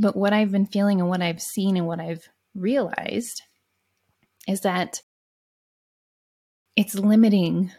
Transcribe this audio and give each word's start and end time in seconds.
But 0.00 0.14
what 0.14 0.32
I've 0.32 0.52
been 0.52 0.66
feeling 0.66 1.00
and 1.00 1.10
what 1.10 1.22
I've 1.22 1.42
seen 1.42 1.76
and 1.76 1.84
what 1.84 1.98
I've 1.98 2.28
realized 2.54 3.42
is 4.46 4.60
that 4.60 5.02
it's 6.76 6.94
limiting 6.94 7.72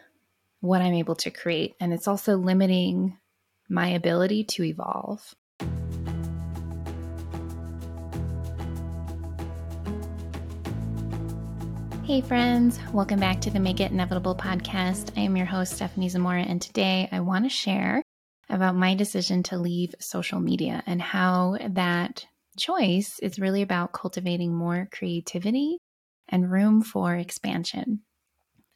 what 0.60 0.82
I'm 0.82 0.92
able 0.92 1.14
to 1.14 1.30
create. 1.30 1.76
And 1.80 1.94
it's 1.94 2.06
also 2.06 2.36
limiting 2.36 3.16
my 3.70 3.88
ability 3.88 4.44
to 4.44 4.64
evolve. 4.64 5.34
Hey, 12.04 12.20
friends, 12.20 12.78
welcome 12.92 13.18
back 13.18 13.40
to 13.40 13.50
the 13.50 13.60
Make 13.60 13.80
It 13.80 13.92
Inevitable 13.92 14.34
podcast. 14.34 15.16
I 15.16 15.22
am 15.22 15.38
your 15.38 15.46
host, 15.46 15.72
Stephanie 15.72 16.10
Zamora, 16.10 16.42
and 16.42 16.60
today 16.60 17.08
I 17.10 17.20
want 17.20 17.46
to 17.46 17.48
share 17.48 18.02
about 18.50 18.76
my 18.76 18.94
decision 18.94 19.42
to 19.44 19.58
leave 19.58 19.94
social 20.00 20.40
media 20.40 20.82
and 20.86 21.00
how 21.00 21.56
that 21.70 22.26
choice 22.58 23.18
is 23.20 23.38
really 23.38 23.62
about 23.62 23.92
cultivating 23.92 24.54
more 24.54 24.88
creativity 24.92 25.78
and 26.28 26.50
room 26.50 26.82
for 26.82 27.14
expansion. 27.14 28.02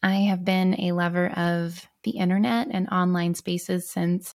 I 0.03 0.17
have 0.29 0.45
been 0.45 0.81
a 0.81 0.93
lover 0.93 1.29
of 1.29 1.87
the 2.03 2.13
internet 2.13 2.69
and 2.71 2.89
online 2.91 3.35
spaces 3.35 3.91
since 3.91 4.35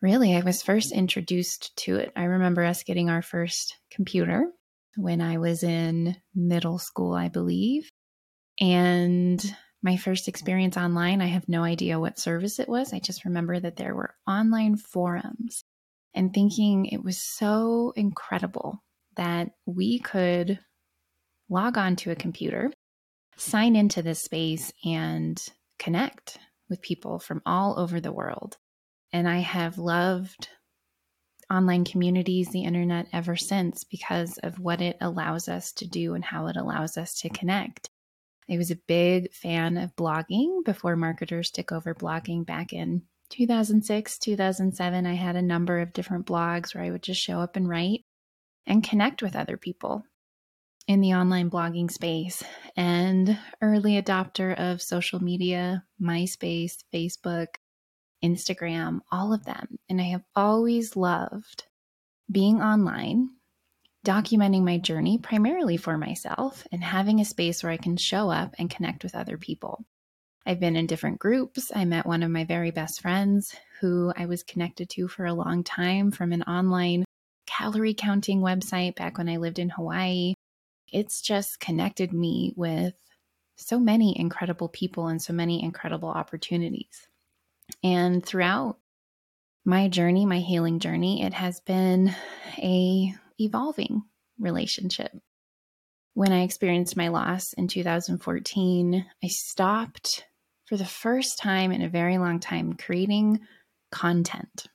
really 0.00 0.36
I 0.36 0.40
was 0.40 0.62
first 0.62 0.92
introduced 0.92 1.76
to 1.78 1.96
it. 1.96 2.12
I 2.14 2.24
remember 2.24 2.62
us 2.62 2.82
getting 2.84 3.10
our 3.10 3.22
first 3.22 3.76
computer 3.90 4.46
when 4.96 5.20
I 5.20 5.38
was 5.38 5.62
in 5.62 6.16
middle 6.34 6.78
school, 6.78 7.14
I 7.14 7.28
believe. 7.28 7.88
And 8.60 9.44
my 9.84 9.98
first 9.98 10.28
experience 10.28 10.78
online, 10.78 11.20
I 11.20 11.26
have 11.26 11.46
no 11.46 11.62
idea 11.62 12.00
what 12.00 12.18
service 12.18 12.58
it 12.58 12.70
was. 12.70 12.94
I 12.94 13.00
just 13.00 13.26
remember 13.26 13.60
that 13.60 13.76
there 13.76 13.94
were 13.94 14.14
online 14.26 14.76
forums 14.76 15.62
and 16.14 16.32
thinking 16.32 16.86
it 16.86 17.04
was 17.04 17.18
so 17.18 17.92
incredible 17.94 18.82
that 19.16 19.50
we 19.66 19.98
could 19.98 20.58
log 21.50 21.76
on 21.76 21.96
to 21.96 22.10
a 22.10 22.16
computer, 22.16 22.72
sign 23.36 23.76
into 23.76 24.00
this 24.00 24.22
space, 24.22 24.72
and 24.86 25.40
connect 25.78 26.38
with 26.70 26.80
people 26.80 27.18
from 27.18 27.42
all 27.44 27.78
over 27.78 28.00
the 28.00 28.12
world. 28.12 28.56
And 29.12 29.28
I 29.28 29.40
have 29.40 29.76
loved 29.76 30.48
online 31.50 31.84
communities, 31.84 32.48
the 32.48 32.64
internet 32.64 33.06
ever 33.12 33.36
since 33.36 33.84
because 33.84 34.38
of 34.38 34.58
what 34.58 34.80
it 34.80 34.96
allows 35.02 35.46
us 35.46 35.72
to 35.74 35.86
do 35.86 36.14
and 36.14 36.24
how 36.24 36.46
it 36.46 36.56
allows 36.56 36.96
us 36.96 37.20
to 37.20 37.28
connect. 37.28 37.90
I 38.50 38.58
was 38.58 38.70
a 38.70 38.76
big 38.76 39.32
fan 39.32 39.76
of 39.76 39.96
blogging 39.96 40.64
before 40.64 40.96
marketers 40.96 41.50
took 41.50 41.72
over 41.72 41.94
blogging 41.94 42.44
back 42.44 42.72
in 42.72 43.02
2006, 43.30 44.18
2007. 44.18 45.06
I 45.06 45.14
had 45.14 45.36
a 45.36 45.42
number 45.42 45.80
of 45.80 45.92
different 45.92 46.26
blogs 46.26 46.74
where 46.74 46.84
I 46.84 46.90
would 46.90 47.02
just 47.02 47.20
show 47.20 47.40
up 47.40 47.56
and 47.56 47.68
write 47.68 48.04
and 48.66 48.84
connect 48.84 49.22
with 49.22 49.36
other 49.36 49.56
people 49.56 50.04
in 50.86 51.00
the 51.00 51.14
online 51.14 51.50
blogging 51.50 51.90
space 51.90 52.42
and 52.76 53.38
early 53.62 54.00
adopter 54.00 54.54
of 54.58 54.82
social 54.82 55.22
media, 55.22 55.84
MySpace, 56.00 56.76
Facebook, 56.92 57.46
Instagram, 58.22 59.00
all 59.10 59.32
of 59.32 59.44
them. 59.44 59.78
And 59.88 60.00
I 60.00 60.04
have 60.04 60.24
always 60.36 60.96
loved 60.96 61.64
being 62.30 62.60
online 62.60 63.30
documenting 64.04 64.62
my 64.62 64.78
journey 64.78 65.18
primarily 65.18 65.76
for 65.76 65.98
myself 65.98 66.66
and 66.70 66.84
having 66.84 67.20
a 67.20 67.24
space 67.24 67.62
where 67.62 67.72
I 67.72 67.76
can 67.76 67.96
show 67.96 68.30
up 68.30 68.54
and 68.58 68.70
connect 68.70 69.02
with 69.02 69.14
other 69.14 69.38
people. 69.38 69.84
I've 70.46 70.60
been 70.60 70.76
in 70.76 70.86
different 70.86 71.18
groups. 71.18 71.72
I 71.74 71.86
met 71.86 72.06
one 72.06 72.22
of 72.22 72.30
my 72.30 72.44
very 72.44 72.70
best 72.70 73.00
friends 73.00 73.56
who 73.80 74.12
I 74.16 74.26
was 74.26 74.42
connected 74.42 74.90
to 74.90 75.08
for 75.08 75.24
a 75.24 75.34
long 75.34 75.64
time 75.64 76.10
from 76.10 76.32
an 76.32 76.42
online 76.42 77.04
calorie 77.46 77.94
counting 77.94 78.40
website 78.40 78.94
back 78.94 79.16
when 79.16 79.28
I 79.28 79.38
lived 79.38 79.58
in 79.58 79.70
Hawaii. 79.70 80.34
It's 80.92 81.22
just 81.22 81.60
connected 81.60 82.12
me 82.12 82.52
with 82.56 82.94
so 83.56 83.78
many 83.78 84.18
incredible 84.18 84.68
people 84.68 85.08
and 85.08 85.20
so 85.20 85.32
many 85.32 85.62
incredible 85.62 86.10
opportunities. 86.10 87.08
And 87.82 88.24
throughout 88.24 88.78
my 89.64 89.88
journey, 89.88 90.26
my 90.26 90.40
healing 90.40 90.78
journey, 90.78 91.22
it 91.22 91.32
has 91.32 91.60
been 91.60 92.14
a 92.58 93.14
evolving 93.38 94.02
relationship. 94.38 95.12
When 96.14 96.32
I 96.32 96.42
experienced 96.42 96.96
my 96.96 97.08
loss 97.08 97.52
in 97.54 97.66
2014, 97.68 99.04
I 99.22 99.26
stopped 99.26 100.24
for 100.66 100.76
the 100.76 100.84
first 100.84 101.38
time 101.38 101.72
in 101.72 101.82
a 101.82 101.88
very 101.88 102.18
long 102.18 102.40
time 102.40 102.74
creating 102.74 103.40
content. 103.90 104.66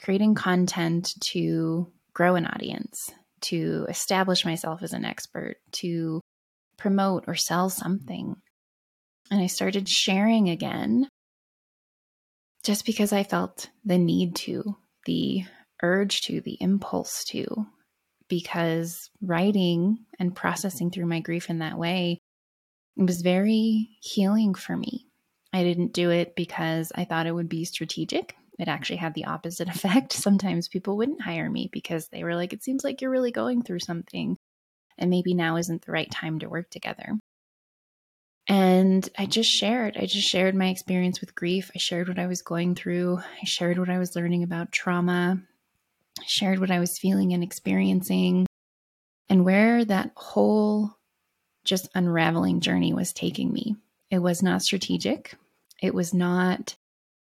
Creating 0.00 0.34
content 0.34 1.14
to 1.20 1.90
grow 2.12 2.34
an 2.34 2.46
audience, 2.46 3.10
to 3.42 3.86
establish 3.88 4.44
myself 4.44 4.82
as 4.82 4.92
an 4.92 5.04
expert, 5.04 5.56
to 5.72 6.20
promote 6.76 7.24
or 7.26 7.34
sell 7.34 7.70
something. 7.70 8.36
And 9.30 9.40
I 9.40 9.46
started 9.46 9.88
sharing 9.88 10.50
again 10.50 11.08
just 12.62 12.84
because 12.84 13.12
I 13.12 13.24
felt 13.24 13.70
the 13.84 13.98
need 13.98 14.36
to, 14.36 14.76
the 15.06 15.44
urge 15.82 16.22
to, 16.22 16.40
the 16.40 16.56
impulse 16.60 17.24
to, 17.24 17.66
because 18.28 19.10
writing 19.20 19.98
and 20.18 20.34
processing 20.34 20.90
through 20.90 21.06
my 21.06 21.20
grief 21.20 21.50
in 21.50 21.58
that 21.58 21.78
way 21.78 22.18
was 22.96 23.22
very 23.22 23.90
healing 24.00 24.54
for 24.54 24.76
me. 24.76 25.06
I 25.52 25.62
didn't 25.64 25.92
do 25.92 26.10
it 26.10 26.34
because 26.34 26.92
I 26.94 27.04
thought 27.04 27.26
it 27.26 27.34
would 27.34 27.48
be 27.48 27.64
strategic. 27.64 28.34
It 28.58 28.68
actually 28.68 28.96
had 28.96 29.14
the 29.14 29.26
opposite 29.26 29.68
effect. 29.74 30.12
Sometimes 30.12 30.68
people 30.68 30.96
wouldn't 30.96 31.22
hire 31.22 31.50
me 31.50 31.68
because 31.72 32.08
they 32.08 32.24
were 32.24 32.34
like, 32.34 32.52
it 32.52 32.62
seems 32.62 32.84
like 32.84 33.00
you're 33.00 33.10
really 33.10 33.32
going 33.32 33.62
through 33.62 33.80
something, 33.80 34.36
and 34.98 35.10
maybe 35.10 35.34
now 35.34 35.56
isn't 35.56 35.84
the 35.84 35.92
right 35.92 36.10
time 36.10 36.38
to 36.38 36.48
work 36.48 36.70
together. 36.70 37.18
And 38.48 39.08
I 39.16 39.26
just 39.26 39.50
shared, 39.50 39.96
I 39.96 40.06
just 40.06 40.28
shared 40.28 40.54
my 40.54 40.68
experience 40.68 41.20
with 41.20 41.34
grief. 41.34 41.70
I 41.74 41.78
shared 41.78 42.08
what 42.08 42.18
I 42.18 42.26
was 42.26 42.42
going 42.42 42.74
through. 42.74 43.18
I 43.18 43.44
shared 43.44 43.78
what 43.78 43.88
I 43.88 43.98
was 43.98 44.16
learning 44.16 44.42
about 44.42 44.72
trauma 44.72 45.42
shared 46.26 46.58
what 46.60 46.70
I 46.70 46.80
was 46.80 46.98
feeling 46.98 47.32
and 47.32 47.42
experiencing, 47.42 48.46
and 49.28 49.44
where 49.44 49.84
that 49.84 50.12
whole 50.16 50.90
just 51.64 51.88
unraveling 51.94 52.60
journey 52.60 52.92
was 52.92 53.12
taking 53.12 53.52
me. 53.52 53.76
It 54.10 54.18
was 54.18 54.42
not 54.42 54.62
strategic, 54.62 55.34
it 55.80 55.94
was 55.94 56.12
not 56.12 56.76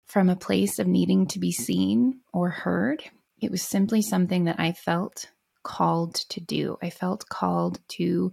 from 0.07 0.29
a 0.29 0.37
place 0.37 0.79
of 0.79 0.87
needing 0.87 1.27
to 1.29 1.39
be 1.39 1.53
seen 1.53 2.21
or 2.33 2.51
heard. 2.51 3.03
It 3.41 3.51
was 3.51 3.63
simply 3.63 4.03
something 4.03 4.45
that 4.45 4.61
I 4.61 4.73
felt 4.73 5.31
called 5.63 6.15
to 6.31 6.41
do. 6.41 6.77
I 6.83 6.91
felt 6.91 7.29
called 7.29 7.81
to 7.97 8.33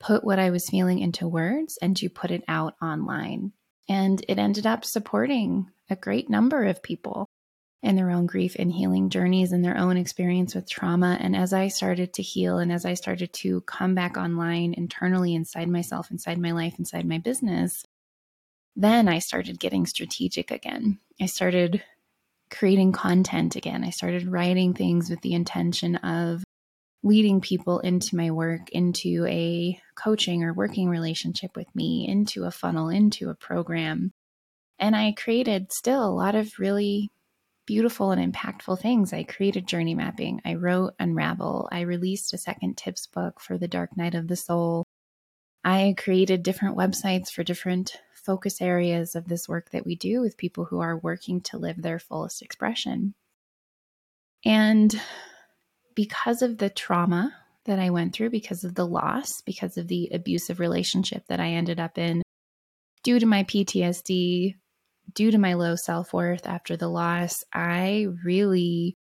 put 0.00 0.24
what 0.24 0.38
I 0.38 0.50
was 0.50 0.68
feeling 0.68 0.98
into 0.98 1.28
words 1.28 1.78
and 1.80 1.96
to 1.98 2.08
put 2.08 2.30
it 2.30 2.42
out 2.48 2.74
online. 2.82 3.52
And 3.88 4.24
it 4.28 4.38
ended 4.38 4.66
up 4.66 4.84
supporting 4.84 5.70
a 5.90 5.96
great 5.96 6.30
number 6.30 6.64
of 6.64 6.82
people 6.82 7.26
in 7.82 7.96
their 7.96 8.10
own 8.10 8.26
grief 8.26 8.54
and 8.58 8.72
healing 8.72 9.10
journeys 9.10 9.52
and 9.52 9.64
their 9.64 9.76
own 9.76 9.96
experience 9.96 10.54
with 10.54 10.70
trauma. 10.70 11.18
And 11.20 11.34
as 11.34 11.52
I 11.52 11.68
started 11.68 12.12
to 12.14 12.22
heal 12.22 12.58
and 12.58 12.72
as 12.72 12.84
I 12.84 12.94
started 12.94 13.32
to 13.34 13.60
come 13.62 13.94
back 13.94 14.16
online 14.16 14.74
internally 14.74 15.34
inside 15.34 15.68
myself, 15.68 16.10
inside 16.10 16.38
my 16.38 16.52
life, 16.52 16.78
inside 16.78 17.06
my 17.06 17.18
business, 17.18 17.84
then 18.76 19.08
I 19.08 19.18
started 19.18 19.58
getting 19.58 19.86
strategic 19.86 20.50
again. 20.50 21.00
I 21.20 21.26
started 21.26 21.82
creating 22.50 22.92
content 22.92 23.56
again. 23.56 23.82
I 23.82 23.90
started 23.90 24.28
writing 24.28 24.74
things 24.74 25.10
with 25.10 25.20
the 25.22 25.34
intention 25.34 25.96
of 25.96 26.44
leading 27.02 27.40
people 27.40 27.80
into 27.80 28.16
my 28.16 28.30
work, 28.30 28.70
into 28.70 29.26
a 29.26 29.80
coaching 29.96 30.44
or 30.44 30.52
working 30.52 30.88
relationship 30.88 31.56
with 31.56 31.66
me, 31.74 32.06
into 32.08 32.44
a 32.44 32.50
funnel, 32.52 32.90
into 32.90 33.28
a 33.28 33.34
program. 33.34 34.12
And 34.78 34.94
I 34.94 35.12
created 35.12 35.72
still 35.72 36.04
a 36.04 36.14
lot 36.14 36.36
of 36.36 36.52
really 36.58 37.10
beautiful 37.72 38.10
and 38.10 38.34
impactful 38.34 38.78
things. 38.78 39.14
I 39.14 39.22
created 39.22 39.66
journey 39.66 39.94
mapping, 39.94 40.42
I 40.44 40.56
wrote 40.56 40.92
Unravel, 41.00 41.70
I 41.72 41.80
released 41.80 42.34
a 42.34 42.38
second 42.38 42.76
tips 42.76 43.06
book 43.06 43.40
for 43.40 43.56
the 43.56 43.66
Dark 43.66 43.96
Night 43.96 44.14
of 44.14 44.28
the 44.28 44.36
Soul. 44.36 44.84
I 45.64 45.94
created 45.96 46.42
different 46.42 46.76
websites 46.76 47.30
for 47.30 47.42
different 47.42 47.96
focus 48.12 48.60
areas 48.60 49.14
of 49.14 49.26
this 49.26 49.48
work 49.48 49.70
that 49.70 49.86
we 49.86 49.96
do 49.96 50.20
with 50.20 50.36
people 50.36 50.66
who 50.66 50.80
are 50.80 50.98
working 50.98 51.40
to 51.44 51.56
live 51.56 51.80
their 51.80 51.98
fullest 51.98 52.42
expression. 52.42 53.14
And 54.44 54.94
because 55.94 56.42
of 56.42 56.58
the 56.58 56.68
trauma 56.68 57.34
that 57.64 57.78
I 57.78 57.88
went 57.88 58.12
through, 58.12 58.28
because 58.28 58.64
of 58.64 58.74
the 58.74 58.86
loss, 58.86 59.40
because 59.46 59.78
of 59.78 59.88
the 59.88 60.10
abusive 60.12 60.60
relationship 60.60 61.24
that 61.28 61.40
I 61.40 61.52
ended 61.52 61.80
up 61.80 61.96
in, 61.96 62.20
due 63.02 63.18
to 63.18 63.24
my 63.24 63.44
PTSD, 63.44 64.56
due 65.14 65.30
to 65.30 65.38
my 65.38 65.54
low 65.54 65.76
self 65.76 66.12
worth 66.12 66.46
after 66.46 66.76
the 66.76 66.88
loss, 66.88 67.44
I 67.52 68.06
really 68.24 68.96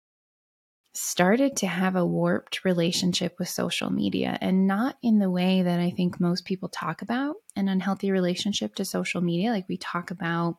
started 0.94 1.56
to 1.58 1.67
have 1.67 1.94
a 1.94 2.06
warped 2.06 2.64
relationship 2.64 3.37
with 3.38 3.49
social 3.50 3.91
media 3.91 4.38
and 4.41 4.67
not 4.67 4.97
in 5.03 5.19
the 5.19 5.31
way 5.31 5.61
that 5.62 5.79
I 5.79 5.91
think 5.91 6.19
most 6.19 6.47
people 6.47 6.70
talk 6.70 7.03
about 7.03 7.37
an 7.55 7.69
unhealthy 7.69 8.11
relationship 8.11 8.75
to 8.76 8.85
social 8.85 9.20
media. 9.20 9.50
Like 9.50 9.69
we 9.69 9.76
talk 9.76 10.11
about 10.11 10.56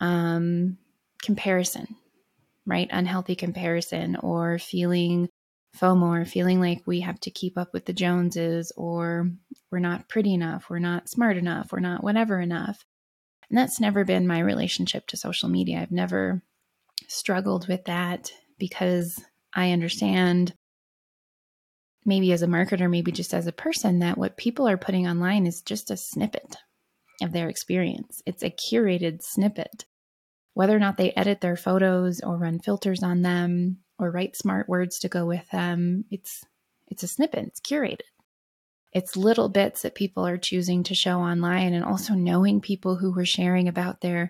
um, 0.00 0.78
comparison, 1.22 1.96
right? 2.64 2.88
Unhealthy 2.90 3.34
comparison 3.34 4.16
or 4.16 4.58
feeling 4.58 5.28
FOMO 5.76 6.22
or 6.22 6.24
feeling 6.24 6.58
like 6.58 6.82
we 6.86 7.00
have 7.00 7.20
to 7.20 7.30
keep 7.30 7.58
up 7.58 7.74
with 7.74 7.84
the 7.84 7.92
Joneses 7.92 8.72
or 8.76 9.30
we're 9.70 9.78
not 9.80 10.08
pretty 10.08 10.32
enough, 10.32 10.70
we're 10.70 10.78
not 10.78 11.10
smart 11.10 11.36
enough, 11.36 11.72
we're 11.72 11.80
not 11.80 12.02
whatever 12.02 12.40
enough. 12.40 12.82
And 13.50 13.58
that's 13.58 13.80
never 13.80 14.04
been 14.04 14.26
my 14.26 14.40
relationship 14.40 15.06
to 15.08 15.16
social 15.16 15.48
media. 15.48 15.80
I've 15.80 15.92
never 15.92 16.42
struggled 17.08 17.68
with 17.68 17.84
that 17.84 18.32
because 18.58 19.22
I 19.54 19.72
understand 19.72 20.54
maybe 22.04 22.32
as 22.32 22.42
a 22.42 22.46
marketer, 22.46 22.90
maybe 22.90 23.12
just 23.12 23.34
as 23.34 23.46
a 23.46 23.52
person, 23.52 23.98
that 24.00 24.18
what 24.18 24.36
people 24.36 24.68
are 24.68 24.76
putting 24.76 25.06
online 25.06 25.46
is 25.46 25.62
just 25.62 25.90
a 25.90 25.96
snippet 25.96 26.56
of 27.22 27.32
their 27.32 27.48
experience. 27.48 28.22
It's 28.26 28.42
a 28.42 28.50
curated 28.50 29.22
snippet. 29.22 29.84
Whether 30.54 30.74
or 30.74 30.80
not 30.80 30.96
they 30.96 31.12
edit 31.12 31.40
their 31.40 31.56
photos 31.56 32.20
or 32.20 32.36
run 32.36 32.60
filters 32.60 33.02
on 33.02 33.22
them 33.22 33.78
or 33.98 34.10
write 34.10 34.36
smart 34.36 34.68
words 34.68 34.98
to 35.00 35.08
go 35.08 35.26
with 35.26 35.48
them, 35.50 36.04
it's 36.10 36.44
it's 36.88 37.02
a 37.02 37.08
snippet, 37.08 37.46
it's 37.46 37.60
curated. 37.60 38.00
It's 38.92 39.16
little 39.16 39.48
bits 39.48 39.82
that 39.82 39.94
people 39.94 40.26
are 40.26 40.38
choosing 40.38 40.82
to 40.84 40.94
show 40.94 41.18
online 41.18 41.74
and 41.74 41.84
also 41.84 42.14
knowing 42.14 42.60
people 42.60 42.96
who 42.96 43.12
were 43.12 43.26
sharing 43.26 43.68
about 43.68 44.00
their 44.00 44.28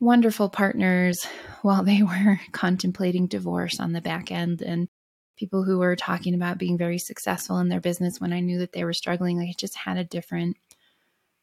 wonderful 0.00 0.48
partners 0.48 1.24
while 1.62 1.84
they 1.84 2.02
were 2.02 2.40
contemplating 2.52 3.26
divorce 3.26 3.80
on 3.80 3.92
the 3.92 4.00
back 4.00 4.30
end 4.30 4.62
and 4.62 4.88
people 5.36 5.64
who 5.64 5.78
were 5.78 5.96
talking 5.96 6.34
about 6.34 6.58
being 6.58 6.78
very 6.78 6.98
successful 6.98 7.58
in 7.58 7.68
their 7.68 7.80
business 7.80 8.20
when 8.20 8.32
I 8.32 8.40
knew 8.40 8.58
that 8.58 8.72
they 8.72 8.84
were 8.84 8.92
struggling. 8.92 9.38
Like 9.38 9.50
it 9.50 9.58
just 9.58 9.76
had 9.76 9.96
a 9.96 10.04
different 10.04 10.56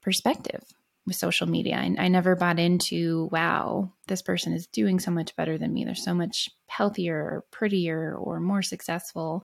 perspective 0.02 0.64
with 1.06 1.16
social 1.16 1.48
media. 1.48 1.76
I, 1.76 1.96
I 1.98 2.08
never 2.08 2.36
bought 2.36 2.60
into, 2.60 3.30
wow, 3.32 3.92
this 4.08 4.22
person 4.22 4.54
is 4.54 4.68
doing 4.68 5.00
so 5.00 5.12
much 5.12 5.36
better 5.36 5.58
than 5.58 5.74
me. 5.74 5.84
They're 5.86 5.96
so 5.96 6.14
much 6.14 6.50
healthier 6.68 7.18
or 7.18 7.46
prettier 7.52 8.16
or 8.16 8.40
more 8.40 8.62
successful. 8.62 9.44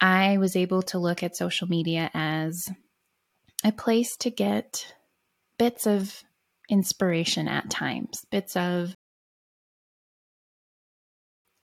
I 0.00 0.38
was 0.38 0.56
able 0.56 0.82
to 0.82 0.98
look 0.98 1.22
at 1.22 1.36
social 1.36 1.68
media 1.68 2.10
as 2.14 2.68
a 3.64 3.72
place 3.72 4.16
to 4.18 4.30
get 4.30 4.94
bits 5.58 5.86
of 5.86 6.22
inspiration 6.68 7.48
at 7.48 7.70
times, 7.70 8.24
bits 8.30 8.56
of 8.56 8.94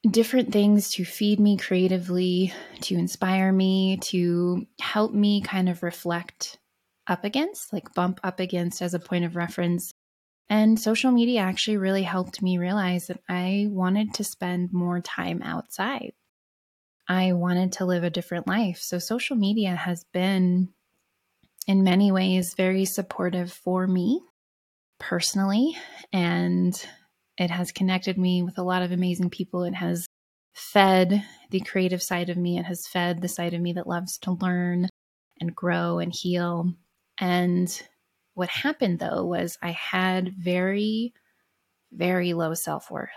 different 0.09 0.51
things 0.51 0.91
to 0.91 1.05
feed 1.05 1.39
me 1.39 1.57
creatively, 1.57 2.53
to 2.81 2.95
inspire 2.95 3.51
me, 3.51 3.97
to 3.97 4.65
help 4.79 5.13
me 5.13 5.41
kind 5.41 5.69
of 5.69 5.83
reflect 5.83 6.57
up 7.07 7.23
against, 7.23 7.71
like 7.71 7.93
bump 7.93 8.19
up 8.23 8.39
against 8.39 8.81
as 8.81 8.93
a 8.93 8.99
point 8.99 9.25
of 9.25 9.35
reference. 9.35 9.93
And 10.49 10.79
social 10.79 11.11
media 11.11 11.41
actually 11.41 11.77
really 11.77 12.03
helped 12.03 12.41
me 12.41 12.57
realize 12.57 13.07
that 13.07 13.21
I 13.29 13.67
wanted 13.69 14.15
to 14.15 14.23
spend 14.23 14.73
more 14.73 14.99
time 14.99 15.41
outside. 15.43 16.13
I 17.07 17.33
wanted 17.33 17.73
to 17.73 17.85
live 17.85 18.03
a 18.03 18.09
different 18.09 18.47
life. 18.47 18.77
So, 18.77 18.99
social 18.99 19.35
media 19.35 19.75
has 19.75 20.05
been, 20.13 20.69
in 21.67 21.83
many 21.83 22.11
ways, 22.11 22.53
very 22.55 22.85
supportive 22.85 23.51
for 23.51 23.87
me 23.87 24.21
personally. 24.99 25.75
And 26.13 26.73
it 27.37 27.49
has 27.49 27.71
connected 27.71 28.17
me 28.17 28.43
with 28.43 28.57
a 28.57 28.63
lot 28.63 28.83
of 28.83 28.91
amazing 28.91 29.29
people. 29.29 29.63
It 29.63 29.73
has 29.73 30.05
fed 30.53 31.23
the 31.49 31.61
creative 31.61 32.03
side 32.03 32.29
of 32.29 32.37
me. 32.37 32.57
It 32.57 32.65
has 32.65 32.87
fed 32.87 33.21
the 33.21 33.27
side 33.27 33.53
of 33.53 33.61
me 33.61 33.73
that 33.73 33.87
loves 33.87 34.17
to 34.19 34.33
learn 34.33 34.87
and 35.39 35.55
grow 35.55 35.99
and 35.99 36.13
heal. 36.13 36.73
And 37.17 37.81
what 38.35 38.49
happened 38.49 38.99
though 38.99 39.25
was 39.25 39.57
I 39.61 39.71
had 39.71 40.33
very, 40.37 41.13
very 41.91 42.33
low 42.33 42.53
self 42.53 42.91
worth 42.91 43.09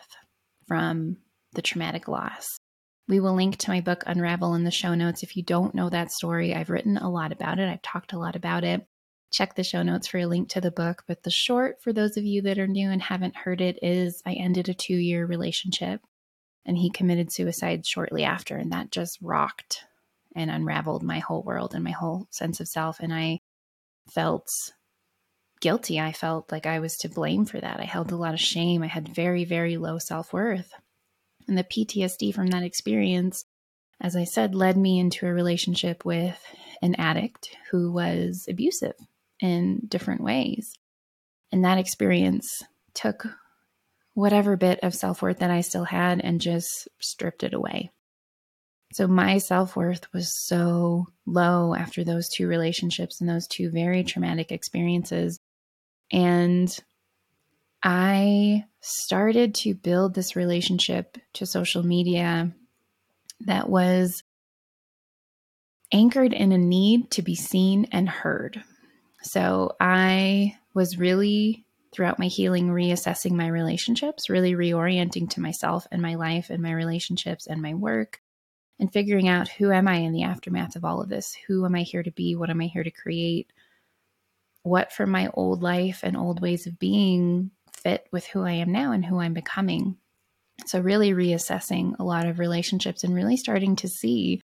from 0.67 1.19
the 1.53 1.63
traumatic 1.63 2.09
loss. 2.09 2.57
We 3.07 3.21
will 3.21 3.35
link 3.35 3.59
to 3.59 3.71
my 3.71 3.81
book 3.81 4.03
Unravel 4.07 4.55
in 4.55 4.65
the 4.65 4.71
show 4.71 4.95
notes. 4.95 5.23
If 5.23 5.37
you 5.37 5.43
don't 5.43 5.75
know 5.75 5.91
that 5.91 6.11
story, 6.11 6.55
I've 6.55 6.71
written 6.71 6.97
a 6.97 7.11
lot 7.11 7.33
about 7.33 7.59
it, 7.59 7.69
I've 7.69 7.83
talked 7.83 8.13
a 8.13 8.19
lot 8.19 8.37
about 8.37 8.65
it. 8.65 8.87
Check 9.31 9.55
the 9.55 9.65
show 9.65 9.83
notes 9.83 10.07
for 10.07 10.19
a 10.19 10.27
link 10.27 10.49
to 10.51 10.61
the 10.61 10.71
book. 10.71 11.03
But 11.07 11.23
the 11.23 11.31
short, 11.31 11.83
for 11.83 11.93
those 11.93 12.17
of 12.17 12.25
you 12.25 12.43
that 12.43 12.59
are 12.59 12.69
new 12.69 12.91
and 12.91 13.03
haven't 13.03 13.37
heard 13.37 13.61
it, 13.61 13.79
is 13.83 14.23
I 14.25 14.35
ended 14.35 14.69
a 14.69 14.75
two 14.75 14.95
year 14.97 15.27
relationship 15.27 16.01
and 16.65 16.79
he 16.79 16.91
committed 16.91 17.33
suicide 17.33 17.85
shortly 17.85 18.25
after. 18.25 18.57
And 18.57 18.73
that 18.73 18.91
just 18.91 19.19
rocked 19.21 19.85
and 20.37 20.51
unraveled 20.51 21.03
my 21.03 21.19
whole 21.19 21.43
world 21.43 21.75
and 21.75 21.85
my 21.85 21.91
whole 21.91 22.27
sense 22.31 22.61
of 22.61 22.69
self. 22.69 23.01
And 23.01 23.13
I 23.13 23.41
felt 24.09 24.51
guilty. 25.61 26.01
I 26.01 26.13
felt 26.13 26.53
like 26.53 26.67
I 26.67 26.79
was 26.81 26.97
to 26.99 27.09
blame 27.09 27.45
for 27.45 27.61
that. 27.61 27.81
I 27.81 27.85
held 27.85 28.13
a 28.13 28.17
lot 28.17 28.35
of 28.35 28.41
shame. 28.41 28.83
I 28.83 28.87
had 28.87 29.09
very, 29.09 29.45
very 29.45 29.77
low 29.77 29.99
self 29.99 30.33
worth. 30.33 30.73
And 31.49 31.59
the 31.59 31.65
PTSD 31.65 32.35
from 32.35 32.49
that 32.49 32.63
experience, 32.63 33.45
as 34.01 34.17
I 34.17 34.25
said, 34.25 34.55
led 34.55 34.77
me 34.77 34.99
into 34.99 35.27
a 35.27 35.33
relationship 35.33 36.05
with 36.05 36.41
an 36.83 36.95
addict 36.97 37.57
who 37.71 37.93
was 37.93 38.47
abusive 38.49 38.95
in 39.41 39.83
different 39.89 40.23
ways. 40.23 40.75
And 41.53 41.65
that 41.65 41.79
experience 41.79 42.63
took 42.95 43.27
whatever 44.15 44.57
bit 44.57 44.81
of 44.83 44.95
self 44.95 45.23
worth 45.23 45.41
that 45.41 45.51
I 45.51 45.61
still 45.61 45.85
had 45.85 46.21
and 46.21 46.41
just 46.41 46.89
stripped 47.01 47.43
it 47.43 47.55
away. 47.55 47.91
So 48.93 49.09
my 49.09 49.39
self 49.39 49.77
worth 49.77 50.13
was 50.13 50.33
so 50.47 51.07
low 51.27 51.75
after 51.75 52.05
those 52.05 52.29
two 52.29 52.47
relationships 52.47 53.21
and 53.21 53.29
those 53.29 53.49
two 53.49 53.71
very 53.71 54.05
traumatic 54.05 54.53
experiences. 54.53 55.41
And 56.13 56.75
I 57.87 58.65
started 58.81 59.55
to 59.57 59.75
build 59.75 60.15
this 60.15 60.37
relationship 60.37 61.19
to 61.35 61.45
social 61.45 61.83
media 61.83 62.51
that 63.41 63.69
was 63.69 64.23
anchored 65.93 66.33
in 66.33 66.53
a 66.53 66.59
need 66.59 67.11
to 67.11 67.23
be 67.23 67.35
seen 67.35 67.87
and 67.93 68.09
heard. 68.09 68.63
So 69.23 69.77
I 69.79 70.57
was 70.73 70.99
really, 70.99 71.67
throughout 71.93 72.19
my 72.19 72.27
healing, 72.27 72.69
reassessing 72.69 73.33
my 73.33 73.49
relationships, 73.49 74.31
really 74.31 74.55
reorienting 74.55 75.29
to 75.31 75.43
myself 75.43 75.87
and 75.93 76.01
my 76.01 76.15
life 76.15 76.49
and 76.49 76.63
my 76.63 76.73
relationships 76.73 77.47
and 77.47 77.61
my 77.61 77.75
work 77.75 78.23
and 78.81 78.91
figuring 78.91 79.29
out 79.29 79.49
who 79.49 79.71
am 79.71 79.89
I 79.89 79.97
in 79.97 80.13
the 80.13 80.23
aftermath 80.23 80.75
of 80.75 80.87
all 80.87 81.03
of 81.03 81.11
this? 81.11 81.37
Who 81.47 81.67
am 81.67 81.75
I 81.75 81.83
here 81.83 82.03
to 82.03 82.11
be? 82.11 82.35
What 82.35 82.49
am 82.49 82.63
I 82.63 82.67
here 82.67 82.83
to 82.83 82.91
create? 82.91 83.53
What 84.63 84.91
from 84.91 85.11
my 85.11 85.29
old 85.35 85.63
life 85.63 86.01
and 86.03 86.17
old 86.17 86.41
ways 86.41 86.67
of 86.67 86.79
being 86.79 87.51
fit 87.85 88.09
with 88.11 88.27
who 88.27 88.43
I 88.43 88.53
am 88.53 88.73
now 88.73 88.91
and 88.91 89.05
who 89.05 89.21
I'm 89.21 89.35
becoming? 89.35 89.97
So, 90.67 90.81
really 90.81 91.13
reassessing 91.13 91.99
a 91.99 92.05
lot 92.05 92.27
of 92.27 92.39
relationships 92.39 93.05
and 93.05 93.15
really 93.15 93.37
starting 93.37 93.77
to 93.77 93.89
see 93.89 94.41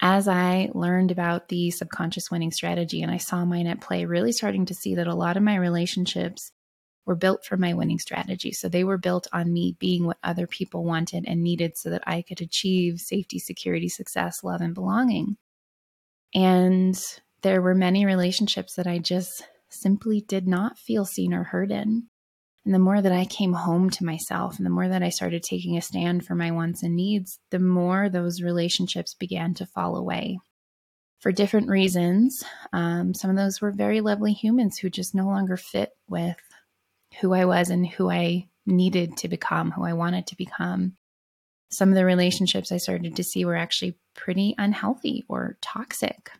as 0.00 0.28
I 0.28 0.70
learned 0.74 1.10
about 1.10 1.48
the 1.48 1.70
subconscious 1.70 2.30
winning 2.30 2.52
strategy 2.52 3.02
and 3.02 3.10
I 3.10 3.16
saw 3.16 3.44
mine 3.44 3.66
at 3.66 3.80
play, 3.80 4.04
really 4.04 4.32
starting 4.32 4.66
to 4.66 4.74
see 4.74 4.94
that 4.94 5.08
a 5.08 5.14
lot 5.14 5.36
of 5.36 5.42
my 5.42 5.56
relationships 5.56 6.52
were 7.04 7.16
built 7.16 7.44
for 7.44 7.56
my 7.56 7.74
winning 7.74 7.98
strategy. 7.98 8.52
So 8.52 8.68
they 8.68 8.84
were 8.84 8.98
built 8.98 9.26
on 9.32 9.52
me 9.52 9.76
being 9.78 10.04
what 10.04 10.18
other 10.22 10.46
people 10.46 10.84
wanted 10.84 11.24
and 11.26 11.42
needed 11.42 11.76
so 11.76 11.90
that 11.90 12.04
I 12.06 12.22
could 12.22 12.40
achieve 12.40 13.00
safety, 13.00 13.38
security, 13.38 13.88
success, 13.88 14.44
love, 14.44 14.60
and 14.60 14.74
belonging. 14.74 15.36
And 16.34 17.02
there 17.42 17.62
were 17.62 17.74
many 17.74 18.04
relationships 18.04 18.74
that 18.74 18.86
I 18.86 18.98
just 18.98 19.42
simply 19.70 20.20
did 20.20 20.46
not 20.46 20.78
feel 20.78 21.04
seen 21.04 21.32
or 21.32 21.44
heard 21.44 21.72
in. 21.72 22.08
And 22.68 22.74
the 22.74 22.78
more 22.80 23.00
that 23.00 23.12
I 23.12 23.24
came 23.24 23.54
home 23.54 23.88
to 23.88 24.04
myself 24.04 24.58
and 24.58 24.66
the 24.66 24.70
more 24.70 24.86
that 24.86 25.02
I 25.02 25.08
started 25.08 25.42
taking 25.42 25.78
a 25.78 25.80
stand 25.80 26.26
for 26.26 26.34
my 26.34 26.50
wants 26.50 26.82
and 26.82 26.94
needs, 26.94 27.38
the 27.50 27.58
more 27.58 28.10
those 28.10 28.42
relationships 28.42 29.14
began 29.14 29.54
to 29.54 29.64
fall 29.64 29.96
away 29.96 30.38
for 31.18 31.32
different 31.32 31.70
reasons. 31.70 32.44
Um, 32.74 33.14
some 33.14 33.30
of 33.30 33.36
those 33.36 33.62
were 33.62 33.70
very 33.70 34.02
lovely 34.02 34.34
humans 34.34 34.76
who 34.76 34.90
just 34.90 35.14
no 35.14 35.24
longer 35.24 35.56
fit 35.56 35.92
with 36.10 36.36
who 37.22 37.32
I 37.32 37.46
was 37.46 37.70
and 37.70 37.86
who 37.86 38.10
I 38.10 38.48
needed 38.66 39.16
to 39.16 39.28
become, 39.28 39.70
who 39.70 39.84
I 39.84 39.94
wanted 39.94 40.26
to 40.26 40.36
become. 40.36 40.92
Some 41.70 41.88
of 41.88 41.94
the 41.94 42.04
relationships 42.04 42.70
I 42.70 42.76
started 42.76 43.16
to 43.16 43.24
see 43.24 43.46
were 43.46 43.56
actually 43.56 43.96
pretty 44.14 44.54
unhealthy 44.58 45.24
or 45.26 45.56
toxic. 45.62 46.32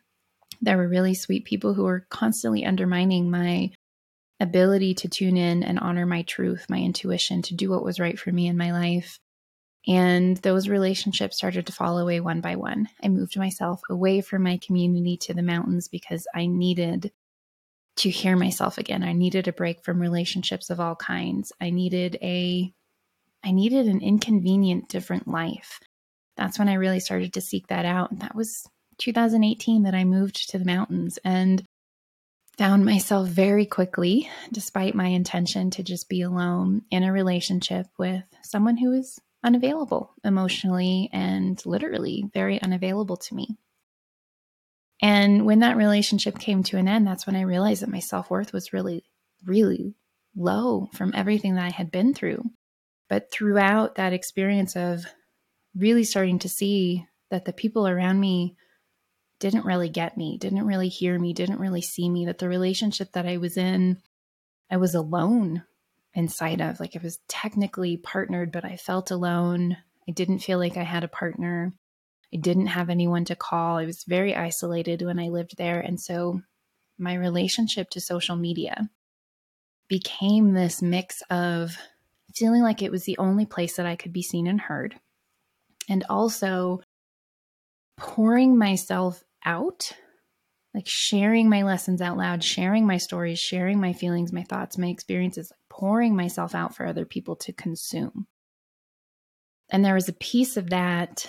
There 0.61 0.77
were 0.77 0.89
really 0.89 1.15
sweet 1.15 1.47
people 1.47 1.73
who 1.73 1.85
were 1.85 2.07
constantly 2.11 2.67
undermining 2.67 3.31
my 3.31 3.71
ability 4.41 4.95
to 4.95 5.09
tune 5.09 5.37
in 5.37 5.63
and 5.63 5.79
honor 5.79 6.07
my 6.07 6.23
truth, 6.23 6.67
my 6.69 6.79
intuition, 6.79 7.43
to 7.43 7.55
do 7.55 7.71
what 7.71 7.85
was 7.85 8.01
right 8.01 8.19
for 8.19 8.31
me 8.31 8.47
in 8.47 8.57
my 8.57 8.73
life. 8.73 9.19
And 9.87 10.37
those 10.39 10.69
relationships 10.69 11.37
started 11.37 11.67
to 11.67 11.73
fall 11.73 11.99
away 11.99 12.21
one 12.21 12.41
by 12.41 12.57
one. 12.57 12.89
I 13.03 13.09
moved 13.09 13.39
myself 13.39 13.81
away 13.89 14.21
from 14.21 14.43
my 14.43 14.59
community 14.59 15.17
to 15.23 15.35
the 15.35 15.43
mountains 15.43 15.89
because 15.89 16.27
I 16.35 16.47
needed 16.47 17.11
to 17.97 18.11
hear 18.11 18.37
myself 18.37 18.79
again. 18.79 19.03
I 19.03 19.13
needed 19.13 19.49
a 19.49 19.53
break 19.53 19.83
from 19.83 20.01
relationships 20.01 20.71
of 20.71 20.79
all 20.79 20.95
kinds. 20.95 21.53
I 21.61 21.71
needed 21.71 22.17
a 22.23 22.73
I 23.45 23.53
needed 23.53 23.87
an 23.87 24.01
inconvenient 24.01 24.89
different 24.89 25.29
life. 25.29 25.81
That's 26.37 26.59
when 26.59 26.69
I 26.69 26.75
really 26.75 27.01
started 27.01 27.33
to 27.35 27.41
seek 27.41 27.69
that 27.69 27.85
out. 27.85 28.19
That 28.19 28.35
was 28.35 28.67
2018 28.99 29.85
that 29.85 29.95
I 29.95 30.05
moved 30.05 30.51
to 30.51 30.59
the 30.59 30.65
mountains 30.65 31.19
and 31.25 31.65
found 32.59 32.85
myself 32.85 33.29
very 33.29 33.65
quickly, 33.65 34.29
despite 34.53 34.95
my 34.95 35.07
intention 35.07 35.71
to 35.71 35.83
just 35.85 36.09
be 36.09 36.23
alone, 36.23 36.83
in 36.91 37.05
a 37.05 37.13
relationship 37.13 37.87
with 37.97 38.25
someone 38.43 38.77
who 38.77 38.91
was 38.91 39.21
unavailable 39.45 40.13
emotionally 40.25 41.09
and 41.13 41.65
literally 41.65 42.29
very 42.35 42.61
unavailable 42.61 43.17
to 43.17 43.35
me. 43.35 43.57
And 45.01 45.47
when 45.47 45.61
that 45.61 45.77
relationship 45.77 46.41
came 46.41 46.65
to 46.65 46.77
an 46.77 46.89
end, 46.89 47.07
that's 47.07 47.27
when 47.27 47.37
I 47.37 47.43
realized 47.43 47.83
that 47.83 47.93
my 47.93 48.01
self 48.01 48.29
worth 48.29 48.53
was 48.53 48.73
really, 48.73 49.05
really 49.45 49.95
low 50.37 50.89
from 50.93 51.13
everything 51.15 51.55
that 51.55 51.65
I 51.65 51.71
had 51.71 51.93
been 51.93 52.13
through. 52.13 52.43
But 53.09 53.31
throughout 53.31 53.95
that 53.95 54.13
experience 54.13 54.75
of 54.75 55.05
really 55.77 56.03
starting 56.03 56.41
to 56.41 56.49
see 56.49 57.07
that 57.31 57.45
the 57.45 57.53
people 57.53 57.87
around 57.87 58.19
me 58.19 58.57
didn't 59.41 59.65
really 59.65 59.89
get 59.89 60.17
me, 60.17 60.39
didn't 60.39 60.67
really 60.67 60.89
hear 60.89 61.19
me, 61.19 61.33
didn't 61.33 61.61
really 61.61 61.83
see 61.83 62.09
me, 62.09 62.27
that 62.27 62.39
the 62.39 62.49
relationship 62.49 63.13
that 63.13 63.27
I 63.27 63.37
was 63.37 63.57
in, 63.57 63.99
I 64.71 64.77
was 64.77 64.95
alone 64.95 65.63
inside 66.15 66.61
of. 66.61 66.81
Like 66.81 66.97
I 66.97 67.01
was 67.03 67.19
technically 67.29 67.97
partnered, 67.97 68.51
but 68.51 68.65
I 68.65 68.77
felt 68.77 69.11
alone. 69.11 69.77
I 70.09 70.13
didn't 70.13 70.41
feel 70.41 70.59
like 70.59 70.77
I 70.77 70.83
had 70.83 71.05
a 71.05 71.09
partner. 71.09 71.73
I 72.33 72.37
didn't 72.39 72.67
have 72.67 72.91
anyone 72.91 73.25
to 73.27 73.37
call. 73.37 73.79
I 73.79 73.87
was 73.87 74.05
very 74.05 74.35
isolated 74.35 75.03
when 75.03 75.19
I 75.19 75.29
lived 75.29 75.57
there. 75.57 75.81
And 75.81 76.01
so 76.01 76.43
my 76.99 77.15
relationship 77.15 77.91
to 77.91 78.01
social 78.01 78.37
media 78.37 78.91
became 79.89 80.53
this 80.53 80.83
mix 80.83 81.23
of 81.31 81.77
feeling 82.35 82.63
like 82.63 82.83
it 82.83 82.93
was 82.93 83.05
the 83.05 83.19
only 83.19 83.47
place 83.47 83.77
that 83.77 83.87
I 83.87 83.97
could 83.97 84.13
be 84.13 84.23
seen 84.23 84.47
and 84.47 84.61
heard, 84.61 84.95
and 85.89 86.05
also 86.11 86.83
pouring 87.97 88.59
myself 88.59 89.25
out, 89.45 89.93
like 90.75 90.87
sharing 90.87 91.49
my 91.49 91.63
lessons 91.63 92.01
out 92.01 92.17
loud, 92.17 92.45
sharing 92.45 92.87
my 92.87 92.97
stories, 92.99 93.39
sharing 93.39 93.81
my 93.81 93.93
feelings, 93.93 94.33
my 94.33 94.45
thoughts, 94.45 94.79
my 94.79 94.89
experiences, 94.89 95.53
pouring 95.69 96.15
myself 96.15 96.55
out 96.55 96.75
for 96.75 96.87
other 96.87 97.05
people 97.05 97.37
to 97.37 97.53
consume. 97.53 98.27
And 99.71 99.85
there 99.85 99.95
was 99.95 100.09
a 100.09 100.15
piece 100.15 100.57
of 100.57 100.71
that 100.71 101.27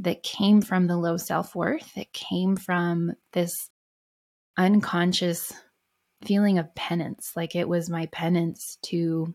that 0.00 0.22
came 0.22 0.60
from 0.62 0.86
the 0.86 0.96
low 0.96 1.16
self 1.16 1.54
worth. 1.54 1.96
It 1.96 2.12
came 2.12 2.56
from 2.56 3.12
this 3.32 3.68
unconscious 4.56 5.52
feeling 6.24 6.58
of 6.58 6.74
penance. 6.74 7.32
Like 7.36 7.54
it 7.54 7.68
was 7.68 7.88
my 7.88 8.06
penance 8.06 8.78
to 8.86 9.34